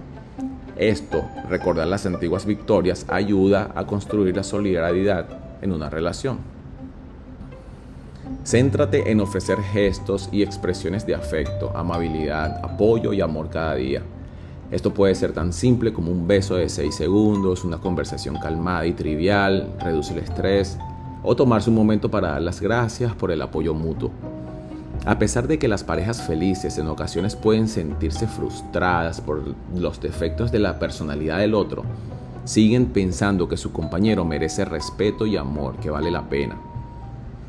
Esto, 0.81 1.23
recordar 1.47 1.85
las 1.85 2.07
antiguas 2.07 2.47
victorias, 2.47 3.05
ayuda 3.07 3.71
a 3.75 3.85
construir 3.85 4.35
la 4.35 4.41
solidaridad 4.41 5.27
en 5.61 5.73
una 5.73 5.91
relación. 5.91 6.39
Céntrate 8.43 9.11
en 9.11 9.21
ofrecer 9.21 9.59
gestos 9.61 10.27
y 10.31 10.41
expresiones 10.41 11.05
de 11.05 11.13
afecto, 11.13 11.71
amabilidad, 11.75 12.65
apoyo 12.65 13.13
y 13.13 13.21
amor 13.21 13.51
cada 13.51 13.75
día. 13.75 14.01
Esto 14.71 14.91
puede 14.91 15.13
ser 15.13 15.33
tan 15.33 15.53
simple 15.53 15.93
como 15.93 16.11
un 16.11 16.27
beso 16.27 16.55
de 16.55 16.67
6 16.67 16.95
segundos, 16.95 17.63
una 17.63 17.77
conversación 17.77 18.39
calmada 18.39 18.87
y 18.87 18.93
trivial, 18.93 19.75
reduce 19.79 20.13
el 20.13 20.19
estrés 20.19 20.79
o 21.21 21.35
tomarse 21.35 21.69
un 21.69 21.75
momento 21.75 22.09
para 22.09 22.29
dar 22.29 22.41
las 22.41 22.59
gracias 22.59 23.13
por 23.13 23.29
el 23.29 23.43
apoyo 23.43 23.75
mutuo. 23.75 24.09
A 25.05 25.17
pesar 25.17 25.47
de 25.47 25.57
que 25.57 25.67
las 25.67 25.83
parejas 25.83 26.21
felices 26.21 26.77
en 26.77 26.87
ocasiones 26.87 27.35
pueden 27.35 27.67
sentirse 27.67 28.27
frustradas 28.27 29.19
por 29.19 29.55
los 29.75 29.99
defectos 29.99 30.51
de 30.51 30.59
la 30.59 30.77
personalidad 30.77 31.39
del 31.39 31.55
otro, 31.55 31.83
siguen 32.45 32.87
pensando 32.87 33.49
que 33.49 33.57
su 33.57 33.71
compañero 33.71 34.25
merece 34.25 34.63
respeto 34.63 35.25
y 35.25 35.37
amor, 35.37 35.77
que 35.77 35.89
vale 35.89 36.11
la 36.11 36.29
pena. 36.29 36.55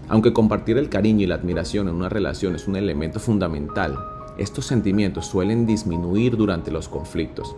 Aunque 0.09 0.33
compartir 0.33 0.79
el 0.79 0.89
cariño 0.89 1.25
y 1.25 1.27
la 1.27 1.35
admiración 1.35 1.89
en 1.89 1.95
una 1.95 2.09
relación 2.09 2.55
es 2.55 2.67
un 2.67 2.77
elemento 2.77 3.21
fundamental, 3.21 3.99
estos 4.39 4.65
sentimientos 4.65 5.27
suelen 5.27 5.67
disminuir 5.67 6.39
durante 6.39 6.71
los 6.71 6.89
conflictos. 6.89 7.55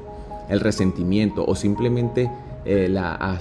El 0.48 0.58
resentimiento 0.58 1.44
o 1.46 1.54
simplemente, 1.54 2.28
eh, 2.64 2.88
la, 2.90 3.38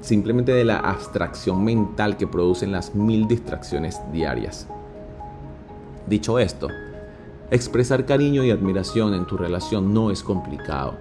simplemente 0.00 0.52
de 0.52 0.64
la 0.64 0.78
abstracción 0.78 1.64
mental 1.64 2.16
que 2.16 2.28
producen 2.28 2.70
las 2.70 2.94
mil 2.94 3.26
distracciones 3.26 4.00
diarias. 4.12 4.68
Dicho 6.08 6.38
esto, 6.38 6.68
expresar 7.50 8.06
cariño 8.06 8.42
y 8.42 8.50
admiración 8.50 9.12
en 9.12 9.26
tu 9.26 9.36
relación 9.36 9.92
no 9.92 10.10
es 10.10 10.22
complicado 10.22 10.94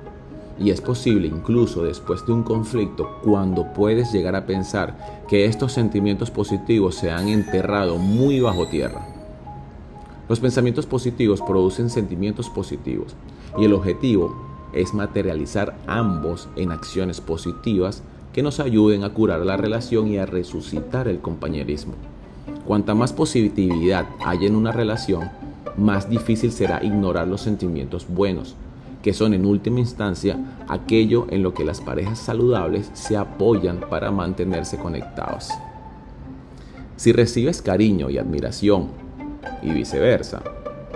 y 0.59 0.71
es 0.71 0.81
posible 0.81 1.27
incluso 1.27 1.81
después 1.83 2.25
de 2.25 2.33
un 2.33 2.43
conflicto 2.43 3.19
cuando 3.23 3.71
puedes 3.71 4.11
llegar 4.11 4.35
a 4.35 4.45
pensar 4.45 5.23
que 5.29 5.45
estos 5.45 5.71
sentimientos 5.71 6.29
positivos 6.29 6.95
se 6.95 7.09
han 7.09 7.29
enterrado 7.29 7.97
muy 7.97 8.41
bajo 8.41 8.67
tierra. 8.67 9.07
Los 10.27 10.41
pensamientos 10.41 10.85
positivos 10.85 11.41
producen 11.41 11.89
sentimientos 11.89 12.49
positivos 12.49 13.15
y 13.57 13.63
el 13.63 13.73
objetivo 13.73 14.35
es 14.73 14.93
materializar 14.93 15.77
ambos 15.87 16.49
en 16.57 16.73
acciones 16.73 17.21
positivas 17.21 18.03
que 18.33 18.43
nos 18.43 18.59
ayuden 18.59 19.05
a 19.05 19.13
curar 19.13 19.45
la 19.45 19.55
relación 19.55 20.09
y 20.09 20.17
a 20.17 20.25
resucitar 20.25 21.07
el 21.07 21.21
compañerismo. 21.21 21.93
Cuanta 22.67 22.93
más 22.93 23.13
positividad 23.13 24.07
haya 24.25 24.45
en 24.45 24.53
una 24.53 24.73
relación, 24.73 25.29
más 25.77 26.09
difícil 26.09 26.51
será 26.51 26.83
ignorar 26.83 27.25
los 27.25 27.39
sentimientos 27.39 28.05
buenos, 28.09 28.57
que 29.01 29.13
son 29.13 29.33
en 29.33 29.45
última 29.45 29.79
instancia 29.79 30.37
aquello 30.67 31.27
en 31.29 31.43
lo 31.43 31.53
que 31.53 31.63
las 31.63 31.79
parejas 31.79 32.19
saludables 32.19 32.91
se 32.91 33.15
apoyan 33.15 33.79
para 33.89 34.11
mantenerse 34.11 34.77
conectados. 34.77 35.49
Si 36.97 37.13
recibes 37.13 37.61
cariño 37.61 38.09
y 38.09 38.17
admiración 38.17 38.89
y 39.61 39.71
viceversa, 39.71 40.41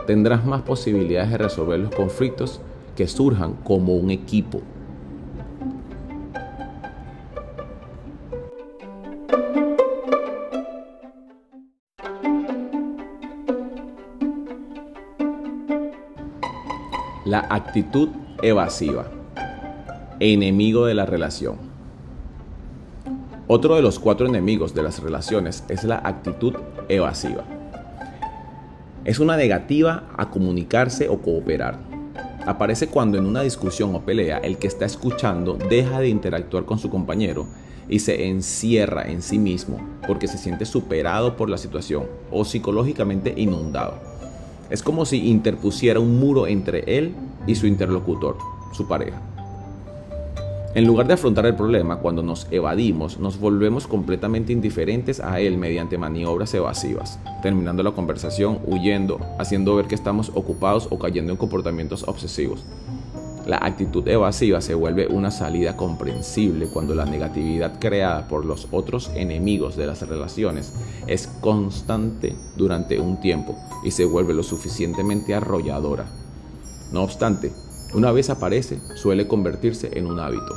tendrás 0.06 0.46
más 0.46 0.64
posibilidades 0.64 1.32
de 1.32 1.38
resolver 1.38 1.80
los 1.80 1.96
conflictos 1.96 2.60
que 2.98 3.08
surjan 3.08 3.54
como 3.64 3.96
un 3.96 4.12
equipo. 4.12 4.62
La 17.32 17.48
actitud 17.50 18.10
evasiva, 18.44 19.06
enemigo 20.20 20.86
de 20.86 20.94
la 20.94 21.06
relación. 21.06 21.56
Otro 23.48 23.78
de 23.78 23.82
los 23.82 24.00
cuatro 24.00 24.28
enemigos 24.28 24.76
de 24.76 24.84
las 24.84 25.02
relaciones 25.02 25.64
es 25.70 25.86
la 25.86 26.02
actitud 26.04 26.56
evasiva. 26.90 27.46
Es 29.06 29.20
una 29.20 29.38
negativa 29.38 30.10
a 30.18 30.30
comunicarse 30.30 31.08
o 31.08 31.22
cooperar. 31.22 31.80
Aparece 32.46 32.88
cuando 32.88 33.18
en 33.18 33.26
una 33.26 33.44
discusión 33.44 33.96
o 33.96 34.02
pelea 34.02 34.40
el 34.40 34.58
que 34.58 34.68
está 34.68 34.84
escuchando 34.84 35.54
deja 35.54 36.02
de 36.02 36.10
interactuar 36.10 36.66
con 36.66 36.80
su 36.80 36.90
compañero 36.90 37.48
y 37.88 38.00
se 38.00 38.28
encierra 38.28 39.10
en 39.10 39.22
sí 39.22 39.40
mismo 39.40 39.80
porque 40.06 40.28
se 40.28 40.38
siente 40.38 40.66
superado 40.66 41.38
por 41.38 41.50
la 41.50 41.58
situación 41.58 42.08
o 42.30 42.44
psicológicamente 42.44 43.34
inundado. 43.38 44.11
Es 44.72 44.82
como 44.82 45.06
si 45.06 45.28
interpusiera 45.28 46.00
un 46.00 46.18
muro 46.18 46.48
entre 46.48 46.98
él 46.98 47.14
y 47.46 47.56
su 47.56 47.68
interlocutor, 47.68 48.38
su 48.72 48.88
pareja. 48.88 49.22
En 50.74 50.88
lugar 50.88 51.06
de 51.06 51.16
afrontar 51.16 51.46
el 51.46 51.56
problema, 51.58 51.98
cuando 51.98 52.24
nos 52.24 52.48
evadimos, 52.50 53.20
nos 53.20 53.38
volvemos 53.38 53.86
completamente 53.86 54.54
indiferentes 54.54 55.20
a 55.20 55.42
él 55.42 55.58
mediante 55.58 55.98
maniobras 55.98 56.54
evasivas, 56.54 57.20
terminando 57.44 57.84
la 57.84 57.92
conversación, 57.92 58.60
huyendo, 58.66 59.20
haciendo 59.38 59.76
ver 59.76 59.88
que 59.88 59.96
estamos 59.96 60.32
ocupados 60.34 60.88
o 60.90 60.98
cayendo 60.98 61.34
en 61.34 61.38
comportamientos 61.38 62.04
obsesivos. 62.08 62.64
La 63.46 63.58
actitud 63.58 64.08
evasiva 64.08 64.62
se 64.62 64.76
vuelve 64.76 65.08
una 65.08 65.32
salida 65.32 65.76
comprensible 65.76 66.68
cuando 66.68 66.94
la 66.94 67.06
negatividad 67.06 67.80
creada 67.80 68.28
por 68.28 68.46
los 68.46 68.68
otros 68.72 69.10
enemigos 69.16 69.76
de 69.76 69.88
las 69.88 70.08
relaciones 70.08 70.74
es 71.08 71.28
constante 71.42 72.36
durante 72.56 73.00
un 73.00 73.20
tiempo 73.20 73.58
y 73.84 73.92
se 73.92 74.06
vuelve 74.06 74.36
lo 74.36 74.44
suficientemente 74.44 75.34
arrolladora. 75.34 76.06
No 76.92 77.02
obstante, 77.02 77.52
una 77.96 78.12
vez 78.12 78.30
aparece, 78.30 78.80
suele 78.96 79.28
convertirse 79.28 79.98
en 79.98 80.06
un 80.06 80.20
hábito. 80.20 80.56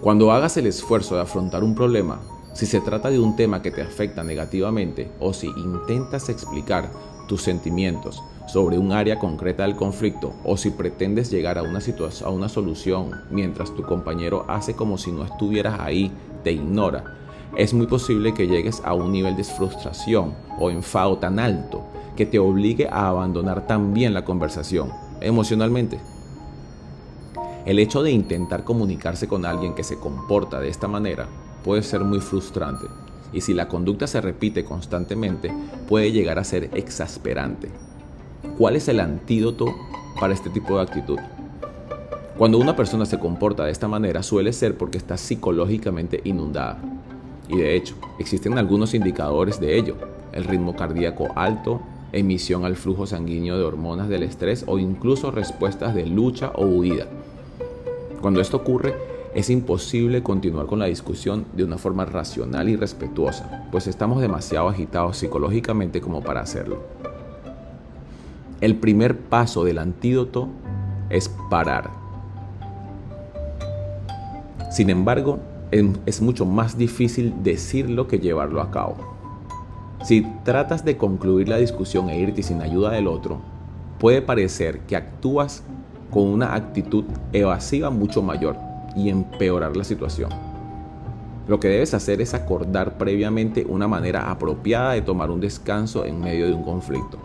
Cuando 0.00 0.32
hagas 0.32 0.56
el 0.56 0.66
esfuerzo 0.66 1.14
de 1.14 1.22
afrontar 1.22 1.62
un 1.62 1.76
problema, 1.76 2.20
si 2.52 2.66
se 2.66 2.80
trata 2.80 3.10
de 3.10 3.20
un 3.20 3.36
tema 3.36 3.62
que 3.62 3.70
te 3.70 3.80
afecta 3.80 4.24
negativamente 4.24 5.10
o 5.20 5.32
si 5.32 5.46
intentas 5.46 6.28
explicar 6.28 6.90
tus 7.32 7.40
sentimientos 7.40 8.22
sobre 8.46 8.76
un 8.76 8.92
área 8.92 9.18
concreta 9.18 9.62
del 9.62 9.74
conflicto 9.74 10.34
o 10.44 10.58
si 10.58 10.68
pretendes 10.68 11.30
llegar 11.30 11.56
a 11.56 11.62
una, 11.62 11.78
a 11.78 12.28
una 12.28 12.50
solución 12.50 13.22
mientras 13.30 13.74
tu 13.74 13.82
compañero 13.84 14.44
hace 14.48 14.76
como 14.76 14.98
si 14.98 15.12
no 15.12 15.24
estuvieras 15.24 15.80
ahí, 15.80 16.12
te 16.44 16.52
ignora, 16.52 17.04
es 17.56 17.72
muy 17.72 17.86
posible 17.86 18.34
que 18.34 18.48
llegues 18.48 18.82
a 18.84 18.92
un 18.92 19.12
nivel 19.12 19.34
de 19.34 19.44
frustración 19.44 20.34
o 20.58 20.68
enfado 20.68 21.16
tan 21.16 21.38
alto 21.38 21.86
que 22.16 22.26
te 22.26 22.38
obligue 22.38 22.86
a 22.86 23.08
abandonar 23.08 23.66
también 23.66 24.12
la 24.12 24.26
conversación 24.26 24.92
emocionalmente. 25.22 26.00
El 27.64 27.78
hecho 27.78 28.02
de 28.02 28.10
intentar 28.10 28.62
comunicarse 28.62 29.26
con 29.26 29.46
alguien 29.46 29.74
que 29.74 29.84
se 29.84 29.98
comporta 29.98 30.60
de 30.60 30.68
esta 30.68 30.86
manera 30.86 31.28
puede 31.64 31.82
ser 31.82 32.04
muy 32.04 32.20
frustrante 32.20 32.88
y 33.32 33.40
si 33.40 33.54
la 33.54 33.68
conducta 33.68 34.06
se 34.06 34.20
repite 34.20 34.64
constantemente 34.64 35.52
puede 35.88 36.12
llegar 36.12 36.38
a 36.38 36.44
ser 36.44 36.70
exasperante. 36.74 37.68
¿Cuál 38.58 38.76
es 38.76 38.88
el 38.88 39.00
antídoto 39.00 39.66
para 40.20 40.34
este 40.34 40.50
tipo 40.50 40.76
de 40.76 40.82
actitud? 40.82 41.18
Cuando 42.36 42.58
una 42.58 42.74
persona 42.74 43.06
se 43.06 43.18
comporta 43.18 43.64
de 43.64 43.72
esta 43.72 43.88
manera 43.88 44.22
suele 44.22 44.52
ser 44.52 44.76
porque 44.76 44.98
está 44.98 45.16
psicológicamente 45.16 46.20
inundada. 46.24 46.78
Y 47.48 47.56
de 47.56 47.76
hecho, 47.76 47.94
existen 48.18 48.58
algunos 48.58 48.94
indicadores 48.94 49.60
de 49.60 49.78
ello. 49.78 49.96
El 50.32 50.44
ritmo 50.44 50.74
cardíaco 50.74 51.28
alto, 51.36 51.80
emisión 52.12 52.64
al 52.64 52.76
flujo 52.76 53.06
sanguíneo 53.06 53.58
de 53.58 53.64
hormonas 53.64 54.08
del 54.08 54.22
estrés 54.22 54.64
o 54.66 54.78
incluso 54.78 55.30
respuestas 55.30 55.94
de 55.94 56.06
lucha 56.06 56.52
o 56.54 56.64
huida. 56.64 57.06
Cuando 58.20 58.40
esto 58.40 58.58
ocurre, 58.58 58.94
es 59.34 59.48
imposible 59.48 60.22
continuar 60.22 60.66
con 60.66 60.78
la 60.78 60.86
discusión 60.86 61.46
de 61.54 61.64
una 61.64 61.78
forma 61.78 62.04
racional 62.04 62.68
y 62.68 62.76
respetuosa, 62.76 63.66
pues 63.70 63.86
estamos 63.86 64.20
demasiado 64.20 64.68
agitados 64.68 65.16
psicológicamente 65.16 66.00
como 66.00 66.22
para 66.22 66.40
hacerlo. 66.40 66.82
El 68.60 68.76
primer 68.76 69.18
paso 69.18 69.64
del 69.64 69.78
antídoto 69.78 70.48
es 71.08 71.30
parar. 71.50 71.90
Sin 74.70 74.90
embargo, 74.90 75.40
es 75.70 76.20
mucho 76.20 76.44
más 76.44 76.76
difícil 76.76 77.34
decirlo 77.42 78.08
que 78.08 78.18
llevarlo 78.18 78.60
a 78.60 78.70
cabo. 78.70 78.96
Si 80.04 80.26
tratas 80.44 80.84
de 80.84 80.96
concluir 80.96 81.48
la 81.48 81.56
discusión 81.56 82.10
e 82.10 82.18
irte 82.18 82.42
sin 82.42 82.60
ayuda 82.60 82.90
del 82.90 83.08
otro, 83.08 83.40
puede 83.98 84.20
parecer 84.20 84.80
que 84.80 84.96
actúas 84.96 85.62
con 86.10 86.24
una 86.24 86.54
actitud 86.54 87.04
evasiva 87.32 87.88
mucho 87.88 88.22
mayor 88.22 88.71
y 88.96 89.08
empeorar 89.08 89.76
la 89.76 89.84
situación. 89.84 90.30
Lo 91.48 91.58
que 91.58 91.68
debes 91.68 91.92
hacer 91.94 92.20
es 92.20 92.34
acordar 92.34 92.98
previamente 92.98 93.66
una 93.68 93.88
manera 93.88 94.30
apropiada 94.30 94.92
de 94.92 95.02
tomar 95.02 95.30
un 95.30 95.40
descanso 95.40 96.04
en 96.04 96.20
medio 96.20 96.46
de 96.46 96.54
un 96.54 96.62
conflicto. 96.62 97.18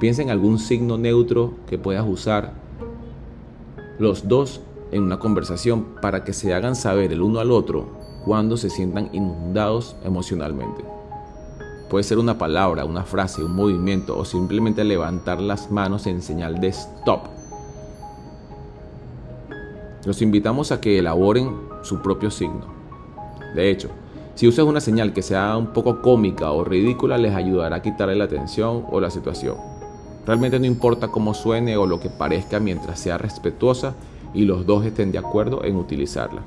Piensa 0.00 0.22
en 0.22 0.30
algún 0.30 0.58
signo 0.58 0.98
neutro 0.98 1.54
que 1.66 1.78
puedas 1.78 2.04
usar 2.06 2.52
los 3.98 4.28
dos 4.28 4.60
en 4.92 5.02
una 5.02 5.18
conversación 5.18 5.86
para 6.02 6.24
que 6.24 6.32
se 6.32 6.52
hagan 6.52 6.76
saber 6.76 7.12
el 7.12 7.22
uno 7.22 7.40
al 7.40 7.50
otro 7.50 7.88
cuando 8.24 8.56
se 8.56 8.70
sientan 8.70 9.08
inundados 9.12 9.96
emocionalmente. 10.04 10.84
Puede 11.88 12.02
ser 12.02 12.18
una 12.18 12.36
palabra, 12.36 12.84
una 12.84 13.04
frase, 13.04 13.44
un 13.44 13.54
movimiento 13.54 14.18
o 14.18 14.24
simplemente 14.24 14.82
levantar 14.82 15.40
las 15.40 15.70
manos 15.70 16.08
en 16.08 16.20
señal 16.20 16.60
de 16.60 16.68
stop. 16.68 17.28
Los 20.06 20.22
invitamos 20.22 20.70
a 20.70 20.80
que 20.80 21.00
elaboren 21.00 21.50
su 21.82 22.00
propio 22.00 22.30
signo. 22.30 22.64
De 23.56 23.70
hecho, 23.70 23.90
si 24.36 24.46
usas 24.46 24.64
una 24.64 24.80
señal 24.80 25.12
que 25.12 25.20
sea 25.20 25.56
un 25.56 25.72
poco 25.72 26.00
cómica 26.00 26.52
o 26.52 26.62
ridícula, 26.62 27.18
les 27.18 27.34
ayudará 27.34 27.74
a 27.74 27.82
quitarle 27.82 28.14
la 28.14 28.24
atención 28.24 28.84
o 28.88 29.00
la 29.00 29.10
situación. 29.10 29.56
Realmente 30.24 30.60
no 30.60 30.66
importa 30.66 31.08
cómo 31.08 31.34
suene 31.34 31.76
o 31.76 31.88
lo 31.88 31.98
que 31.98 32.08
parezca 32.08 32.60
mientras 32.60 33.00
sea 33.00 33.18
respetuosa 33.18 33.94
y 34.32 34.44
los 34.44 34.64
dos 34.64 34.86
estén 34.86 35.10
de 35.10 35.18
acuerdo 35.18 35.64
en 35.64 35.74
utilizarla. 35.74 36.42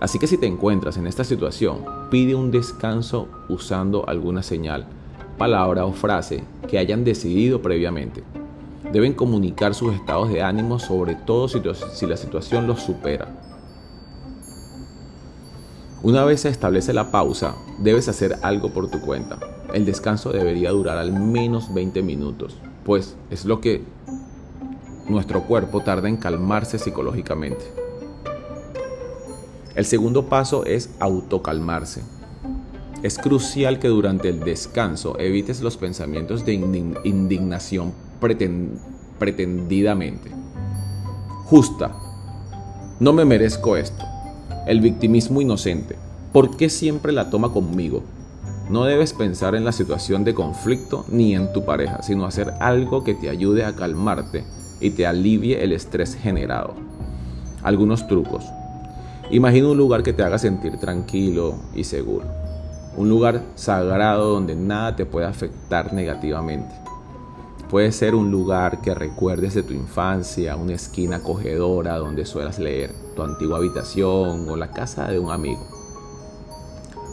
Así 0.00 0.18
que 0.18 0.26
si 0.26 0.36
te 0.36 0.46
encuentras 0.46 0.96
en 0.96 1.06
esta 1.06 1.22
situación, 1.22 1.84
pide 2.10 2.34
un 2.34 2.50
descanso 2.50 3.28
usando 3.48 4.08
alguna 4.08 4.42
señal, 4.42 4.84
palabra 5.38 5.84
o 5.84 5.92
frase 5.92 6.42
que 6.66 6.78
hayan 6.78 7.04
decidido 7.04 7.62
previamente. 7.62 8.24
Deben 8.92 9.12
comunicar 9.14 9.74
sus 9.74 9.94
estados 9.94 10.30
de 10.30 10.42
ánimo, 10.42 10.80
sobre 10.80 11.14
todo 11.14 11.46
si, 11.48 12.06
la 12.06 12.16
situación 12.16 12.66
los 12.66 12.82
supera. 12.82 13.28
Una 16.02 16.24
vez 16.24 16.40
se 16.40 16.48
establece 16.48 16.92
la 16.92 17.12
pausa, 17.12 17.54
debes 17.78 18.08
hacer 18.08 18.38
algo 18.42 18.70
por 18.72 18.90
tu 18.90 19.00
cuenta. 19.00 19.38
El 19.72 19.84
descanso 19.84 20.32
debería 20.32 20.70
durar 20.70 20.98
al 20.98 21.12
menos 21.12 21.72
20 21.72 22.02
minutos, 22.02 22.56
pues 22.84 23.16
es 23.30 23.44
lo 23.44 23.60
que 23.60 23.84
nuestro 25.08 25.44
cuerpo 25.44 25.80
tarda 25.82 26.08
en 26.08 26.16
calmarse 26.16 26.78
psicológicamente. 26.78 27.64
El 29.76 29.84
segundo 29.84 30.26
paso 30.26 30.64
es 30.64 30.90
autocalmarse. 30.98 32.02
Es 33.02 33.18
crucial 33.18 33.78
que 33.78 33.88
durante 33.88 34.28
el 34.28 34.40
descanso 34.40 35.18
evites 35.18 35.60
los 35.60 35.76
pensamientos 35.76 36.44
de 36.44 36.54
indignación 37.04 37.92
pretendidamente. 38.20 40.30
Justa. 41.46 41.90
No 43.00 43.12
me 43.12 43.24
merezco 43.24 43.76
esto. 43.76 44.04
El 44.66 44.80
victimismo 44.80 45.40
inocente. 45.40 45.96
¿Por 46.32 46.56
qué 46.56 46.70
siempre 46.70 47.12
la 47.12 47.30
toma 47.30 47.52
conmigo? 47.52 48.02
No 48.68 48.84
debes 48.84 49.14
pensar 49.14 49.56
en 49.56 49.64
la 49.64 49.72
situación 49.72 50.22
de 50.22 50.34
conflicto 50.34 51.04
ni 51.08 51.34
en 51.34 51.52
tu 51.52 51.64
pareja, 51.64 52.02
sino 52.02 52.24
hacer 52.24 52.54
algo 52.60 53.02
que 53.02 53.14
te 53.14 53.28
ayude 53.28 53.64
a 53.64 53.74
calmarte 53.74 54.44
y 54.80 54.90
te 54.90 55.06
alivie 55.06 55.64
el 55.64 55.72
estrés 55.72 56.14
generado. 56.14 56.74
Algunos 57.64 58.06
trucos. 58.06 58.44
Imagina 59.30 59.68
un 59.68 59.76
lugar 59.76 60.04
que 60.04 60.12
te 60.12 60.22
haga 60.22 60.38
sentir 60.38 60.78
tranquilo 60.78 61.56
y 61.74 61.82
seguro. 61.82 62.26
Un 62.96 63.08
lugar 63.08 63.42
sagrado 63.56 64.32
donde 64.32 64.54
nada 64.54 64.94
te 64.94 65.04
pueda 65.04 65.28
afectar 65.28 65.92
negativamente. 65.92 66.89
Puede 67.70 67.92
ser 67.92 68.16
un 68.16 68.32
lugar 68.32 68.80
que 68.80 68.96
recuerdes 68.96 69.54
de 69.54 69.62
tu 69.62 69.72
infancia, 69.72 70.56
una 70.56 70.72
esquina 70.72 71.18
acogedora 71.18 71.98
donde 71.98 72.26
suelas 72.26 72.58
leer, 72.58 72.92
tu 73.14 73.22
antigua 73.22 73.58
habitación 73.58 74.48
o 74.48 74.56
la 74.56 74.72
casa 74.72 75.06
de 75.06 75.20
un 75.20 75.30
amigo. 75.30 75.64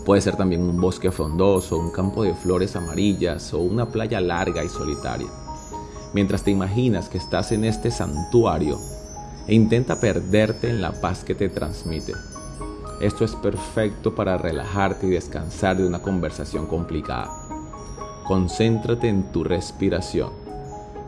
Puede 0.04 0.20
ser 0.20 0.36
también 0.36 0.64
un 0.64 0.82
bosque 0.82 1.12
frondoso, 1.12 1.78
un 1.78 1.92
campo 1.92 2.24
de 2.24 2.34
flores 2.34 2.76
amarillas 2.76 3.54
o 3.54 3.60
una 3.60 3.86
playa 3.86 4.20
larga 4.20 4.64
y 4.64 4.70
solitaria. 4.70 5.28
Mientras 6.14 6.42
te 6.42 6.50
imaginas 6.50 7.08
que 7.08 7.20
estás 7.20 7.52
en 7.52 7.64
este 7.64 7.92
santuario, 7.92 8.80
e 9.46 9.54
intenta 9.54 10.00
perderte 10.00 10.72
en 10.72 10.82
la 10.82 10.92
paz 10.92 11.24
que 11.24 11.36
te 11.36 11.50
transmite. 11.50 12.14
Esto 13.00 13.26
es 13.26 13.36
perfecto 13.36 14.16
para 14.16 14.40
relajarte 14.40 15.06
y 15.06 15.12
descansar 15.12 15.78
de 15.78 15.86
una 15.86 16.00
conversación 16.00 16.66
complicada. 16.66 17.30
Concéntrate 18.26 19.08
en 19.08 19.32
tu 19.32 19.44
respiración. 19.44 20.47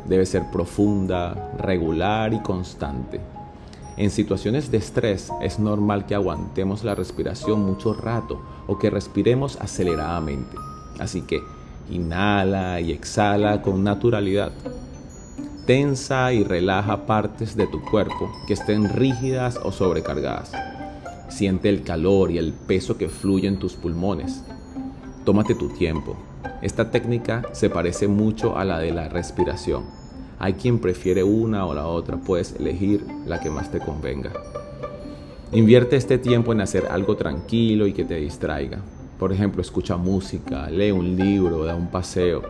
Debe 0.06 0.26
ser 0.26 0.50
profunda, 0.52 1.52
regular 1.58 2.34
y 2.34 2.40
constante. 2.40 3.20
En 3.98 4.12
situaciones 4.12 4.72
de 4.72 4.78
estrés 4.78 5.30
es 5.42 5.60
normal 5.60 6.06
que 6.06 6.16
aguantemos 6.16 6.86
la 6.86 6.96
respiración 6.96 7.66
mucho 7.66 7.94
rato 7.94 8.42
o 8.66 8.80
que 8.80 8.90
respiremos 8.90 9.58
aceleradamente. 9.60 10.56
Así 11.00 11.22
que 11.22 11.42
inhala 11.90 12.80
y 12.80 12.92
exhala 12.92 13.62
con 13.62 13.84
naturalidad. 13.84 14.52
tensa 15.66 16.34
y 16.34 16.44
relaja 16.44 17.06
partes 17.06 17.56
de 17.56 17.68
tu 17.68 17.82
cuerpo 17.82 18.32
que 18.48 18.54
estén 18.54 18.90
rígidas 18.90 19.60
o 19.64 19.72
sobrecargadas. 19.72 20.52
Siente 21.28 21.70
el 21.70 21.84
calor 21.84 22.32
y 22.32 22.40
el 22.40 22.54
peso 22.54 22.98
que 22.98 23.08
fluye 23.08 23.48
en 23.48 23.60
tus 23.60 23.76
pulmones. 23.76 24.44
Tómate 25.26 25.54
tu 25.54 25.70
tiempo. 25.70 26.16
Esta 26.62 26.92
técnica 26.92 27.44
se 27.54 27.70
parece 27.70 28.10
mucho 28.10 28.58
a 28.58 28.66
la 28.66 28.80
de 28.80 28.92
la 28.92 29.08
respiración. 29.08 29.86
Hay 30.40 30.54
quien 30.54 30.80
prefiere 30.80 31.24
una 31.24 31.66
o 31.66 31.74
la 31.74 31.88
otra, 31.88 32.18
puedes 32.18 32.54
elegir 32.54 33.06
la 33.26 33.40
que 33.40 33.50
más 33.50 33.72
te 33.72 33.80
convenga. 33.80 34.32
Invierte 35.54 35.96
este 35.96 36.18
tiempo 36.18 36.52
en 36.52 36.62
hacer 36.62 36.88
algo 36.92 37.16
tranquilo 37.16 37.88
y 37.88 37.94
que 37.94 38.04
te 38.04 38.16
distraiga. 38.16 38.80
Por 39.18 39.32
ejemplo, 39.32 39.62
escucha 39.62 39.96
música, 39.98 40.70
lee 40.70 40.92
un 40.92 41.16
libro, 41.16 41.64
da 41.64 41.76
un 41.76 41.88
paseo. 41.88 42.42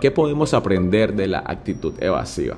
¿Qué 0.00 0.10
podemos 0.12 0.54
aprender 0.54 1.14
de 1.14 1.26
la 1.26 1.40
actitud 1.40 1.94
evasiva? 2.00 2.56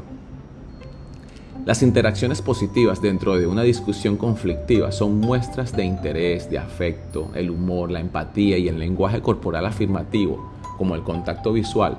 Las 1.66 1.82
interacciones 1.82 2.40
positivas 2.40 3.02
dentro 3.02 3.38
de 3.38 3.46
una 3.46 3.62
discusión 3.62 4.16
conflictiva 4.16 4.92
son 4.92 5.20
muestras 5.20 5.76
de 5.76 5.84
interés, 5.84 6.50
de 6.50 6.58
afecto, 6.58 7.30
el 7.34 7.50
humor, 7.50 7.90
la 7.90 8.00
empatía 8.00 8.56
y 8.56 8.66
el 8.66 8.78
lenguaje 8.78 9.20
corporal 9.20 9.66
afirmativo, 9.66 10.50
como 10.78 10.94
el 10.94 11.02
contacto 11.02 11.52
visual. 11.52 11.98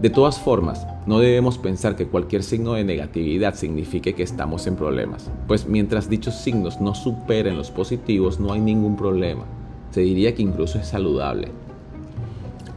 De 0.00 0.08
todas 0.08 0.38
formas, 0.38 0.86
no 1.06 1.18
debemos 1.18 1.58
pensar 1.58 1.94
que 1.94 2.06
cualquier 2.06 2.42
signo 2.42 2.72
de 2.72 2.84
negatividad 2.84 3.54
signifique 3.54 4.14
que 4.14 4.22
estamos 4.22 4.66
en 4.66 4.76
problemas, 4.76 5.30
pues 5.46 5.66
mientras 5.66 6.08
dichos 6.08 6.34
signos 6.34 6.80
no 6.80 6.94
superen 6.94 7.58
los 7.58 7.70
positivos 7.70 8.40
no 8.40 8.54
hay 8.54 8.60
ningún 8.60 8.96
problema. 8.96 9.44
Se 9.90 10.00
diría 10.00 10.34
que 10.34 10.42
incluso 10.42 10.78
es 10.78 10.88
saludable. 10.88 11.48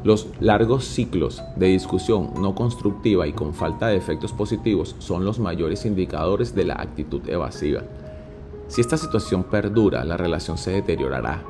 Los 0.07 0.29
largos 0.39 0.85
ciclos 0.85 1.43
de 1.57 1.67
discusión 1.67 2.31
no 2.39 2.55
constructiva 2.55 3.27
y 3.27 3.33
con 3.33 3.53
falta 3.53 3.87
de 3.87 3.97
efectos 3.97 4.31
positivos 4.31 4.95
son 4.99 5.25
los 5.25 5.37
mayores 5.37 5.85
indicadores 5.85 6.55
de 6.55 6.63
la 6.63 6.75
actitud 6.75 7.27
evasiva. 7.27 7.81
Si 8.69 8.79
esta 8.79 8.95
situación 8.95 9.43
perdura, 9.43 10.05
la 10.05 10.15
relación 10.15 10.57
se 10.57 10.71
deteriorará. 10.71 11.43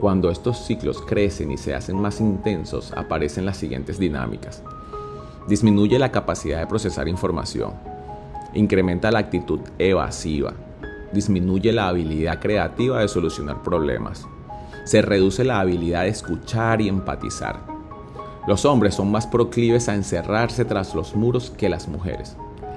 Cuando 0.00 0.28
estos 0.28 0.58
ciclos 0.58 1.02
crecen 1.02 1.52
y 1.52 1.56
se 1.56 1.72
hacen 1.72 2.00
más 2.00 2.20
intensos, 2.20 2.92
aparecen 2.96 3.44
las 3.44 3.58
siguientes 3.58 3.96
dinámicas. 3.96 4.64
Disminuye 5.46 6.00
la 6.00 6.10
capacidad 6.10 6.58
de 6.58 6.66
procesar 6.66 7.06
información. 7.06 7.74
Incrementa 8.54 9.12
la 9.12 9.20
actitud 9.20 9.60
evasiva. 9.78 10.52
Disminuye 11.12 11.72
la 11.72 11.86
habilidad 11.86 12.40
creativa 12.40 12.98
de 12.98 13.06
solucionar 13.06 13.62
problemas 13.62 14.26
se 14.84 15.02
reduce 15.02 15.44
la 15.44 15.60
habilidad 15.60 16.02
de 16.02 16.08
escuchar 16.08 16.80
y 16.80 16.88
empatizar. 16.88 17.60
Los 18.46 18.64
hombres 18.64 18.94
son 18.94 19.10
más 19.10 19.26
proclives 19.26 19.88
a 19.88 19.94
encerrarse 19.94 20.64
tras 20.64 20.94
los 20.94 21.14
muros 21.14 21.52
que 21.56 21.68
las 21.68 21.86
mujeres. 21.88 22.36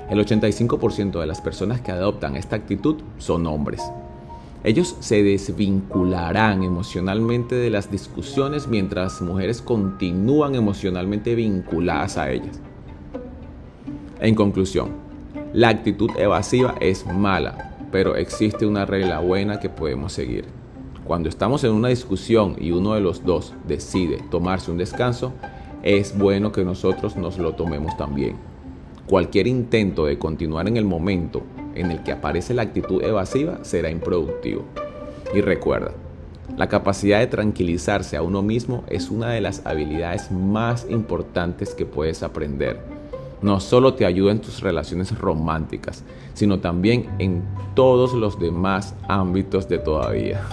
El 0.09 0.19
85% 0.23 1.19
de 1.19 1.25
las 1.25 1.41
personas 1.41 1.81
que 1.81 1.91
adoptan 1.91 2.35
esta 2.35 2.55
actitud 2.55 2.97
son 3.17 3.47
hombres. 3.47 3.81
Ellos 4.63 4.95
se 4.99 5.23
desvincularán 5.23 6.63
emocionalmente 6.63 7.55
de 7.55 7.69
las 7.69 7.91
discusiones 7.91 8.67
mientras 8.67 9.13
las 9.13 9.21
mujeres 9.21 9.61
continúan 9.61 10.55
emocionalmente 10.55 11.35
vinculadas 11.35 12.17
a 12.17 12.31
ellas. 12.31 12.59
En 14.19 14.33
conclusión, 14.35 14.89
la 15.53 15.69
actitud 15.69 16.09
evasiva 16.17 16.75
es 16.79 17.05
mala, 17.05 17.75
pero 17.91 18.15
existe 18.15 18.65
una 18.65 18.85
regla 18.85 19.19
buena 19.19 19.59
que 19.59 19.69
podemos 19.69 20.13
seguir. 20.13 20.45
Cuando 21.05 21.29
estamos 21.29 21.63
en 21.63 21.71
una 21.71 21.89
discusión 21.89 22.55
y 22.59 22.71
uno 22.71 22.95
de 22.95 22.99
los 22.99 23.23
dos 23.23 23.53
decide 23.67 24.23
tomarse 24.31 24.71
un 24.71 24.79
descanso, 24.79 25.33
es 25.83 26.17
bueno 26.17 26.51
que 26.51 26.65
nosotros 26.65 27.15
nos 27.15 27.37
lo 27.37 27.53
tomemos 27.53 27.95
también. 27.95 28.37
Cualquier 29.07 29.45
intento 29.45 30.07
de 30.07 30.17
continuar 30.17 30.67
en 30.67 30.77
el 30.77 30.85
momento 30.85 31.43
en 31.75 31.91
el 31.91 32.01
que 32.01 32.11
aparece 32.11 32.55
la 32.55 32.63
actitud 32.63 33.03
evasiva 33.03 33.59
será 33.61 33.91
improductivo. 33.91 34.63
Y 35.35 35.41
recuerda, 35.41 35.91
la 36.57 36.69
capacidad 36.69 37.19
de 37.19 37.27
tranquilizarse 37.27 38.17
a 38.17 38.23
uno 38.23 38.41
mismo 38.41 38.83
es 38.87 39.11
una 39.11 39.29
de 39.29 39.41
las 39.41 39.63
habilidades 39.63 40.31
más 40.31 40.87
importantes 40.89 41.75
que 41.75 41.85
puedes 41.85 42.23
aprender. 42.23 42.79
No 43.43 43.59
solo 43.59 43.93
te 43.93 44.07
ayuda 44.07 44.31
en 44.31 44.41
tus 44.41 44.61
relaciones 44.61 45.15
románticas, 45.15 46.03
sino 46.33 46.61
también 46.61 47.11
en 47.19 47.43
todos 47.75 48.13
los 48.13 48.39
demás 48.39 48.95
ámbitos 49.07 49.69
de 49.69 49.77
toda 49.77 50.09
vida 50.09 50.43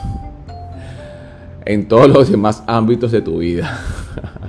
en 1.64 1.88
todos 1.88 2.08
los 2.08 2.30
demás 2.30 2.62
ámbitos 2.66 3.12
de 3.12 3.22
tu 3.22 3.38
vida. 3.38 3.80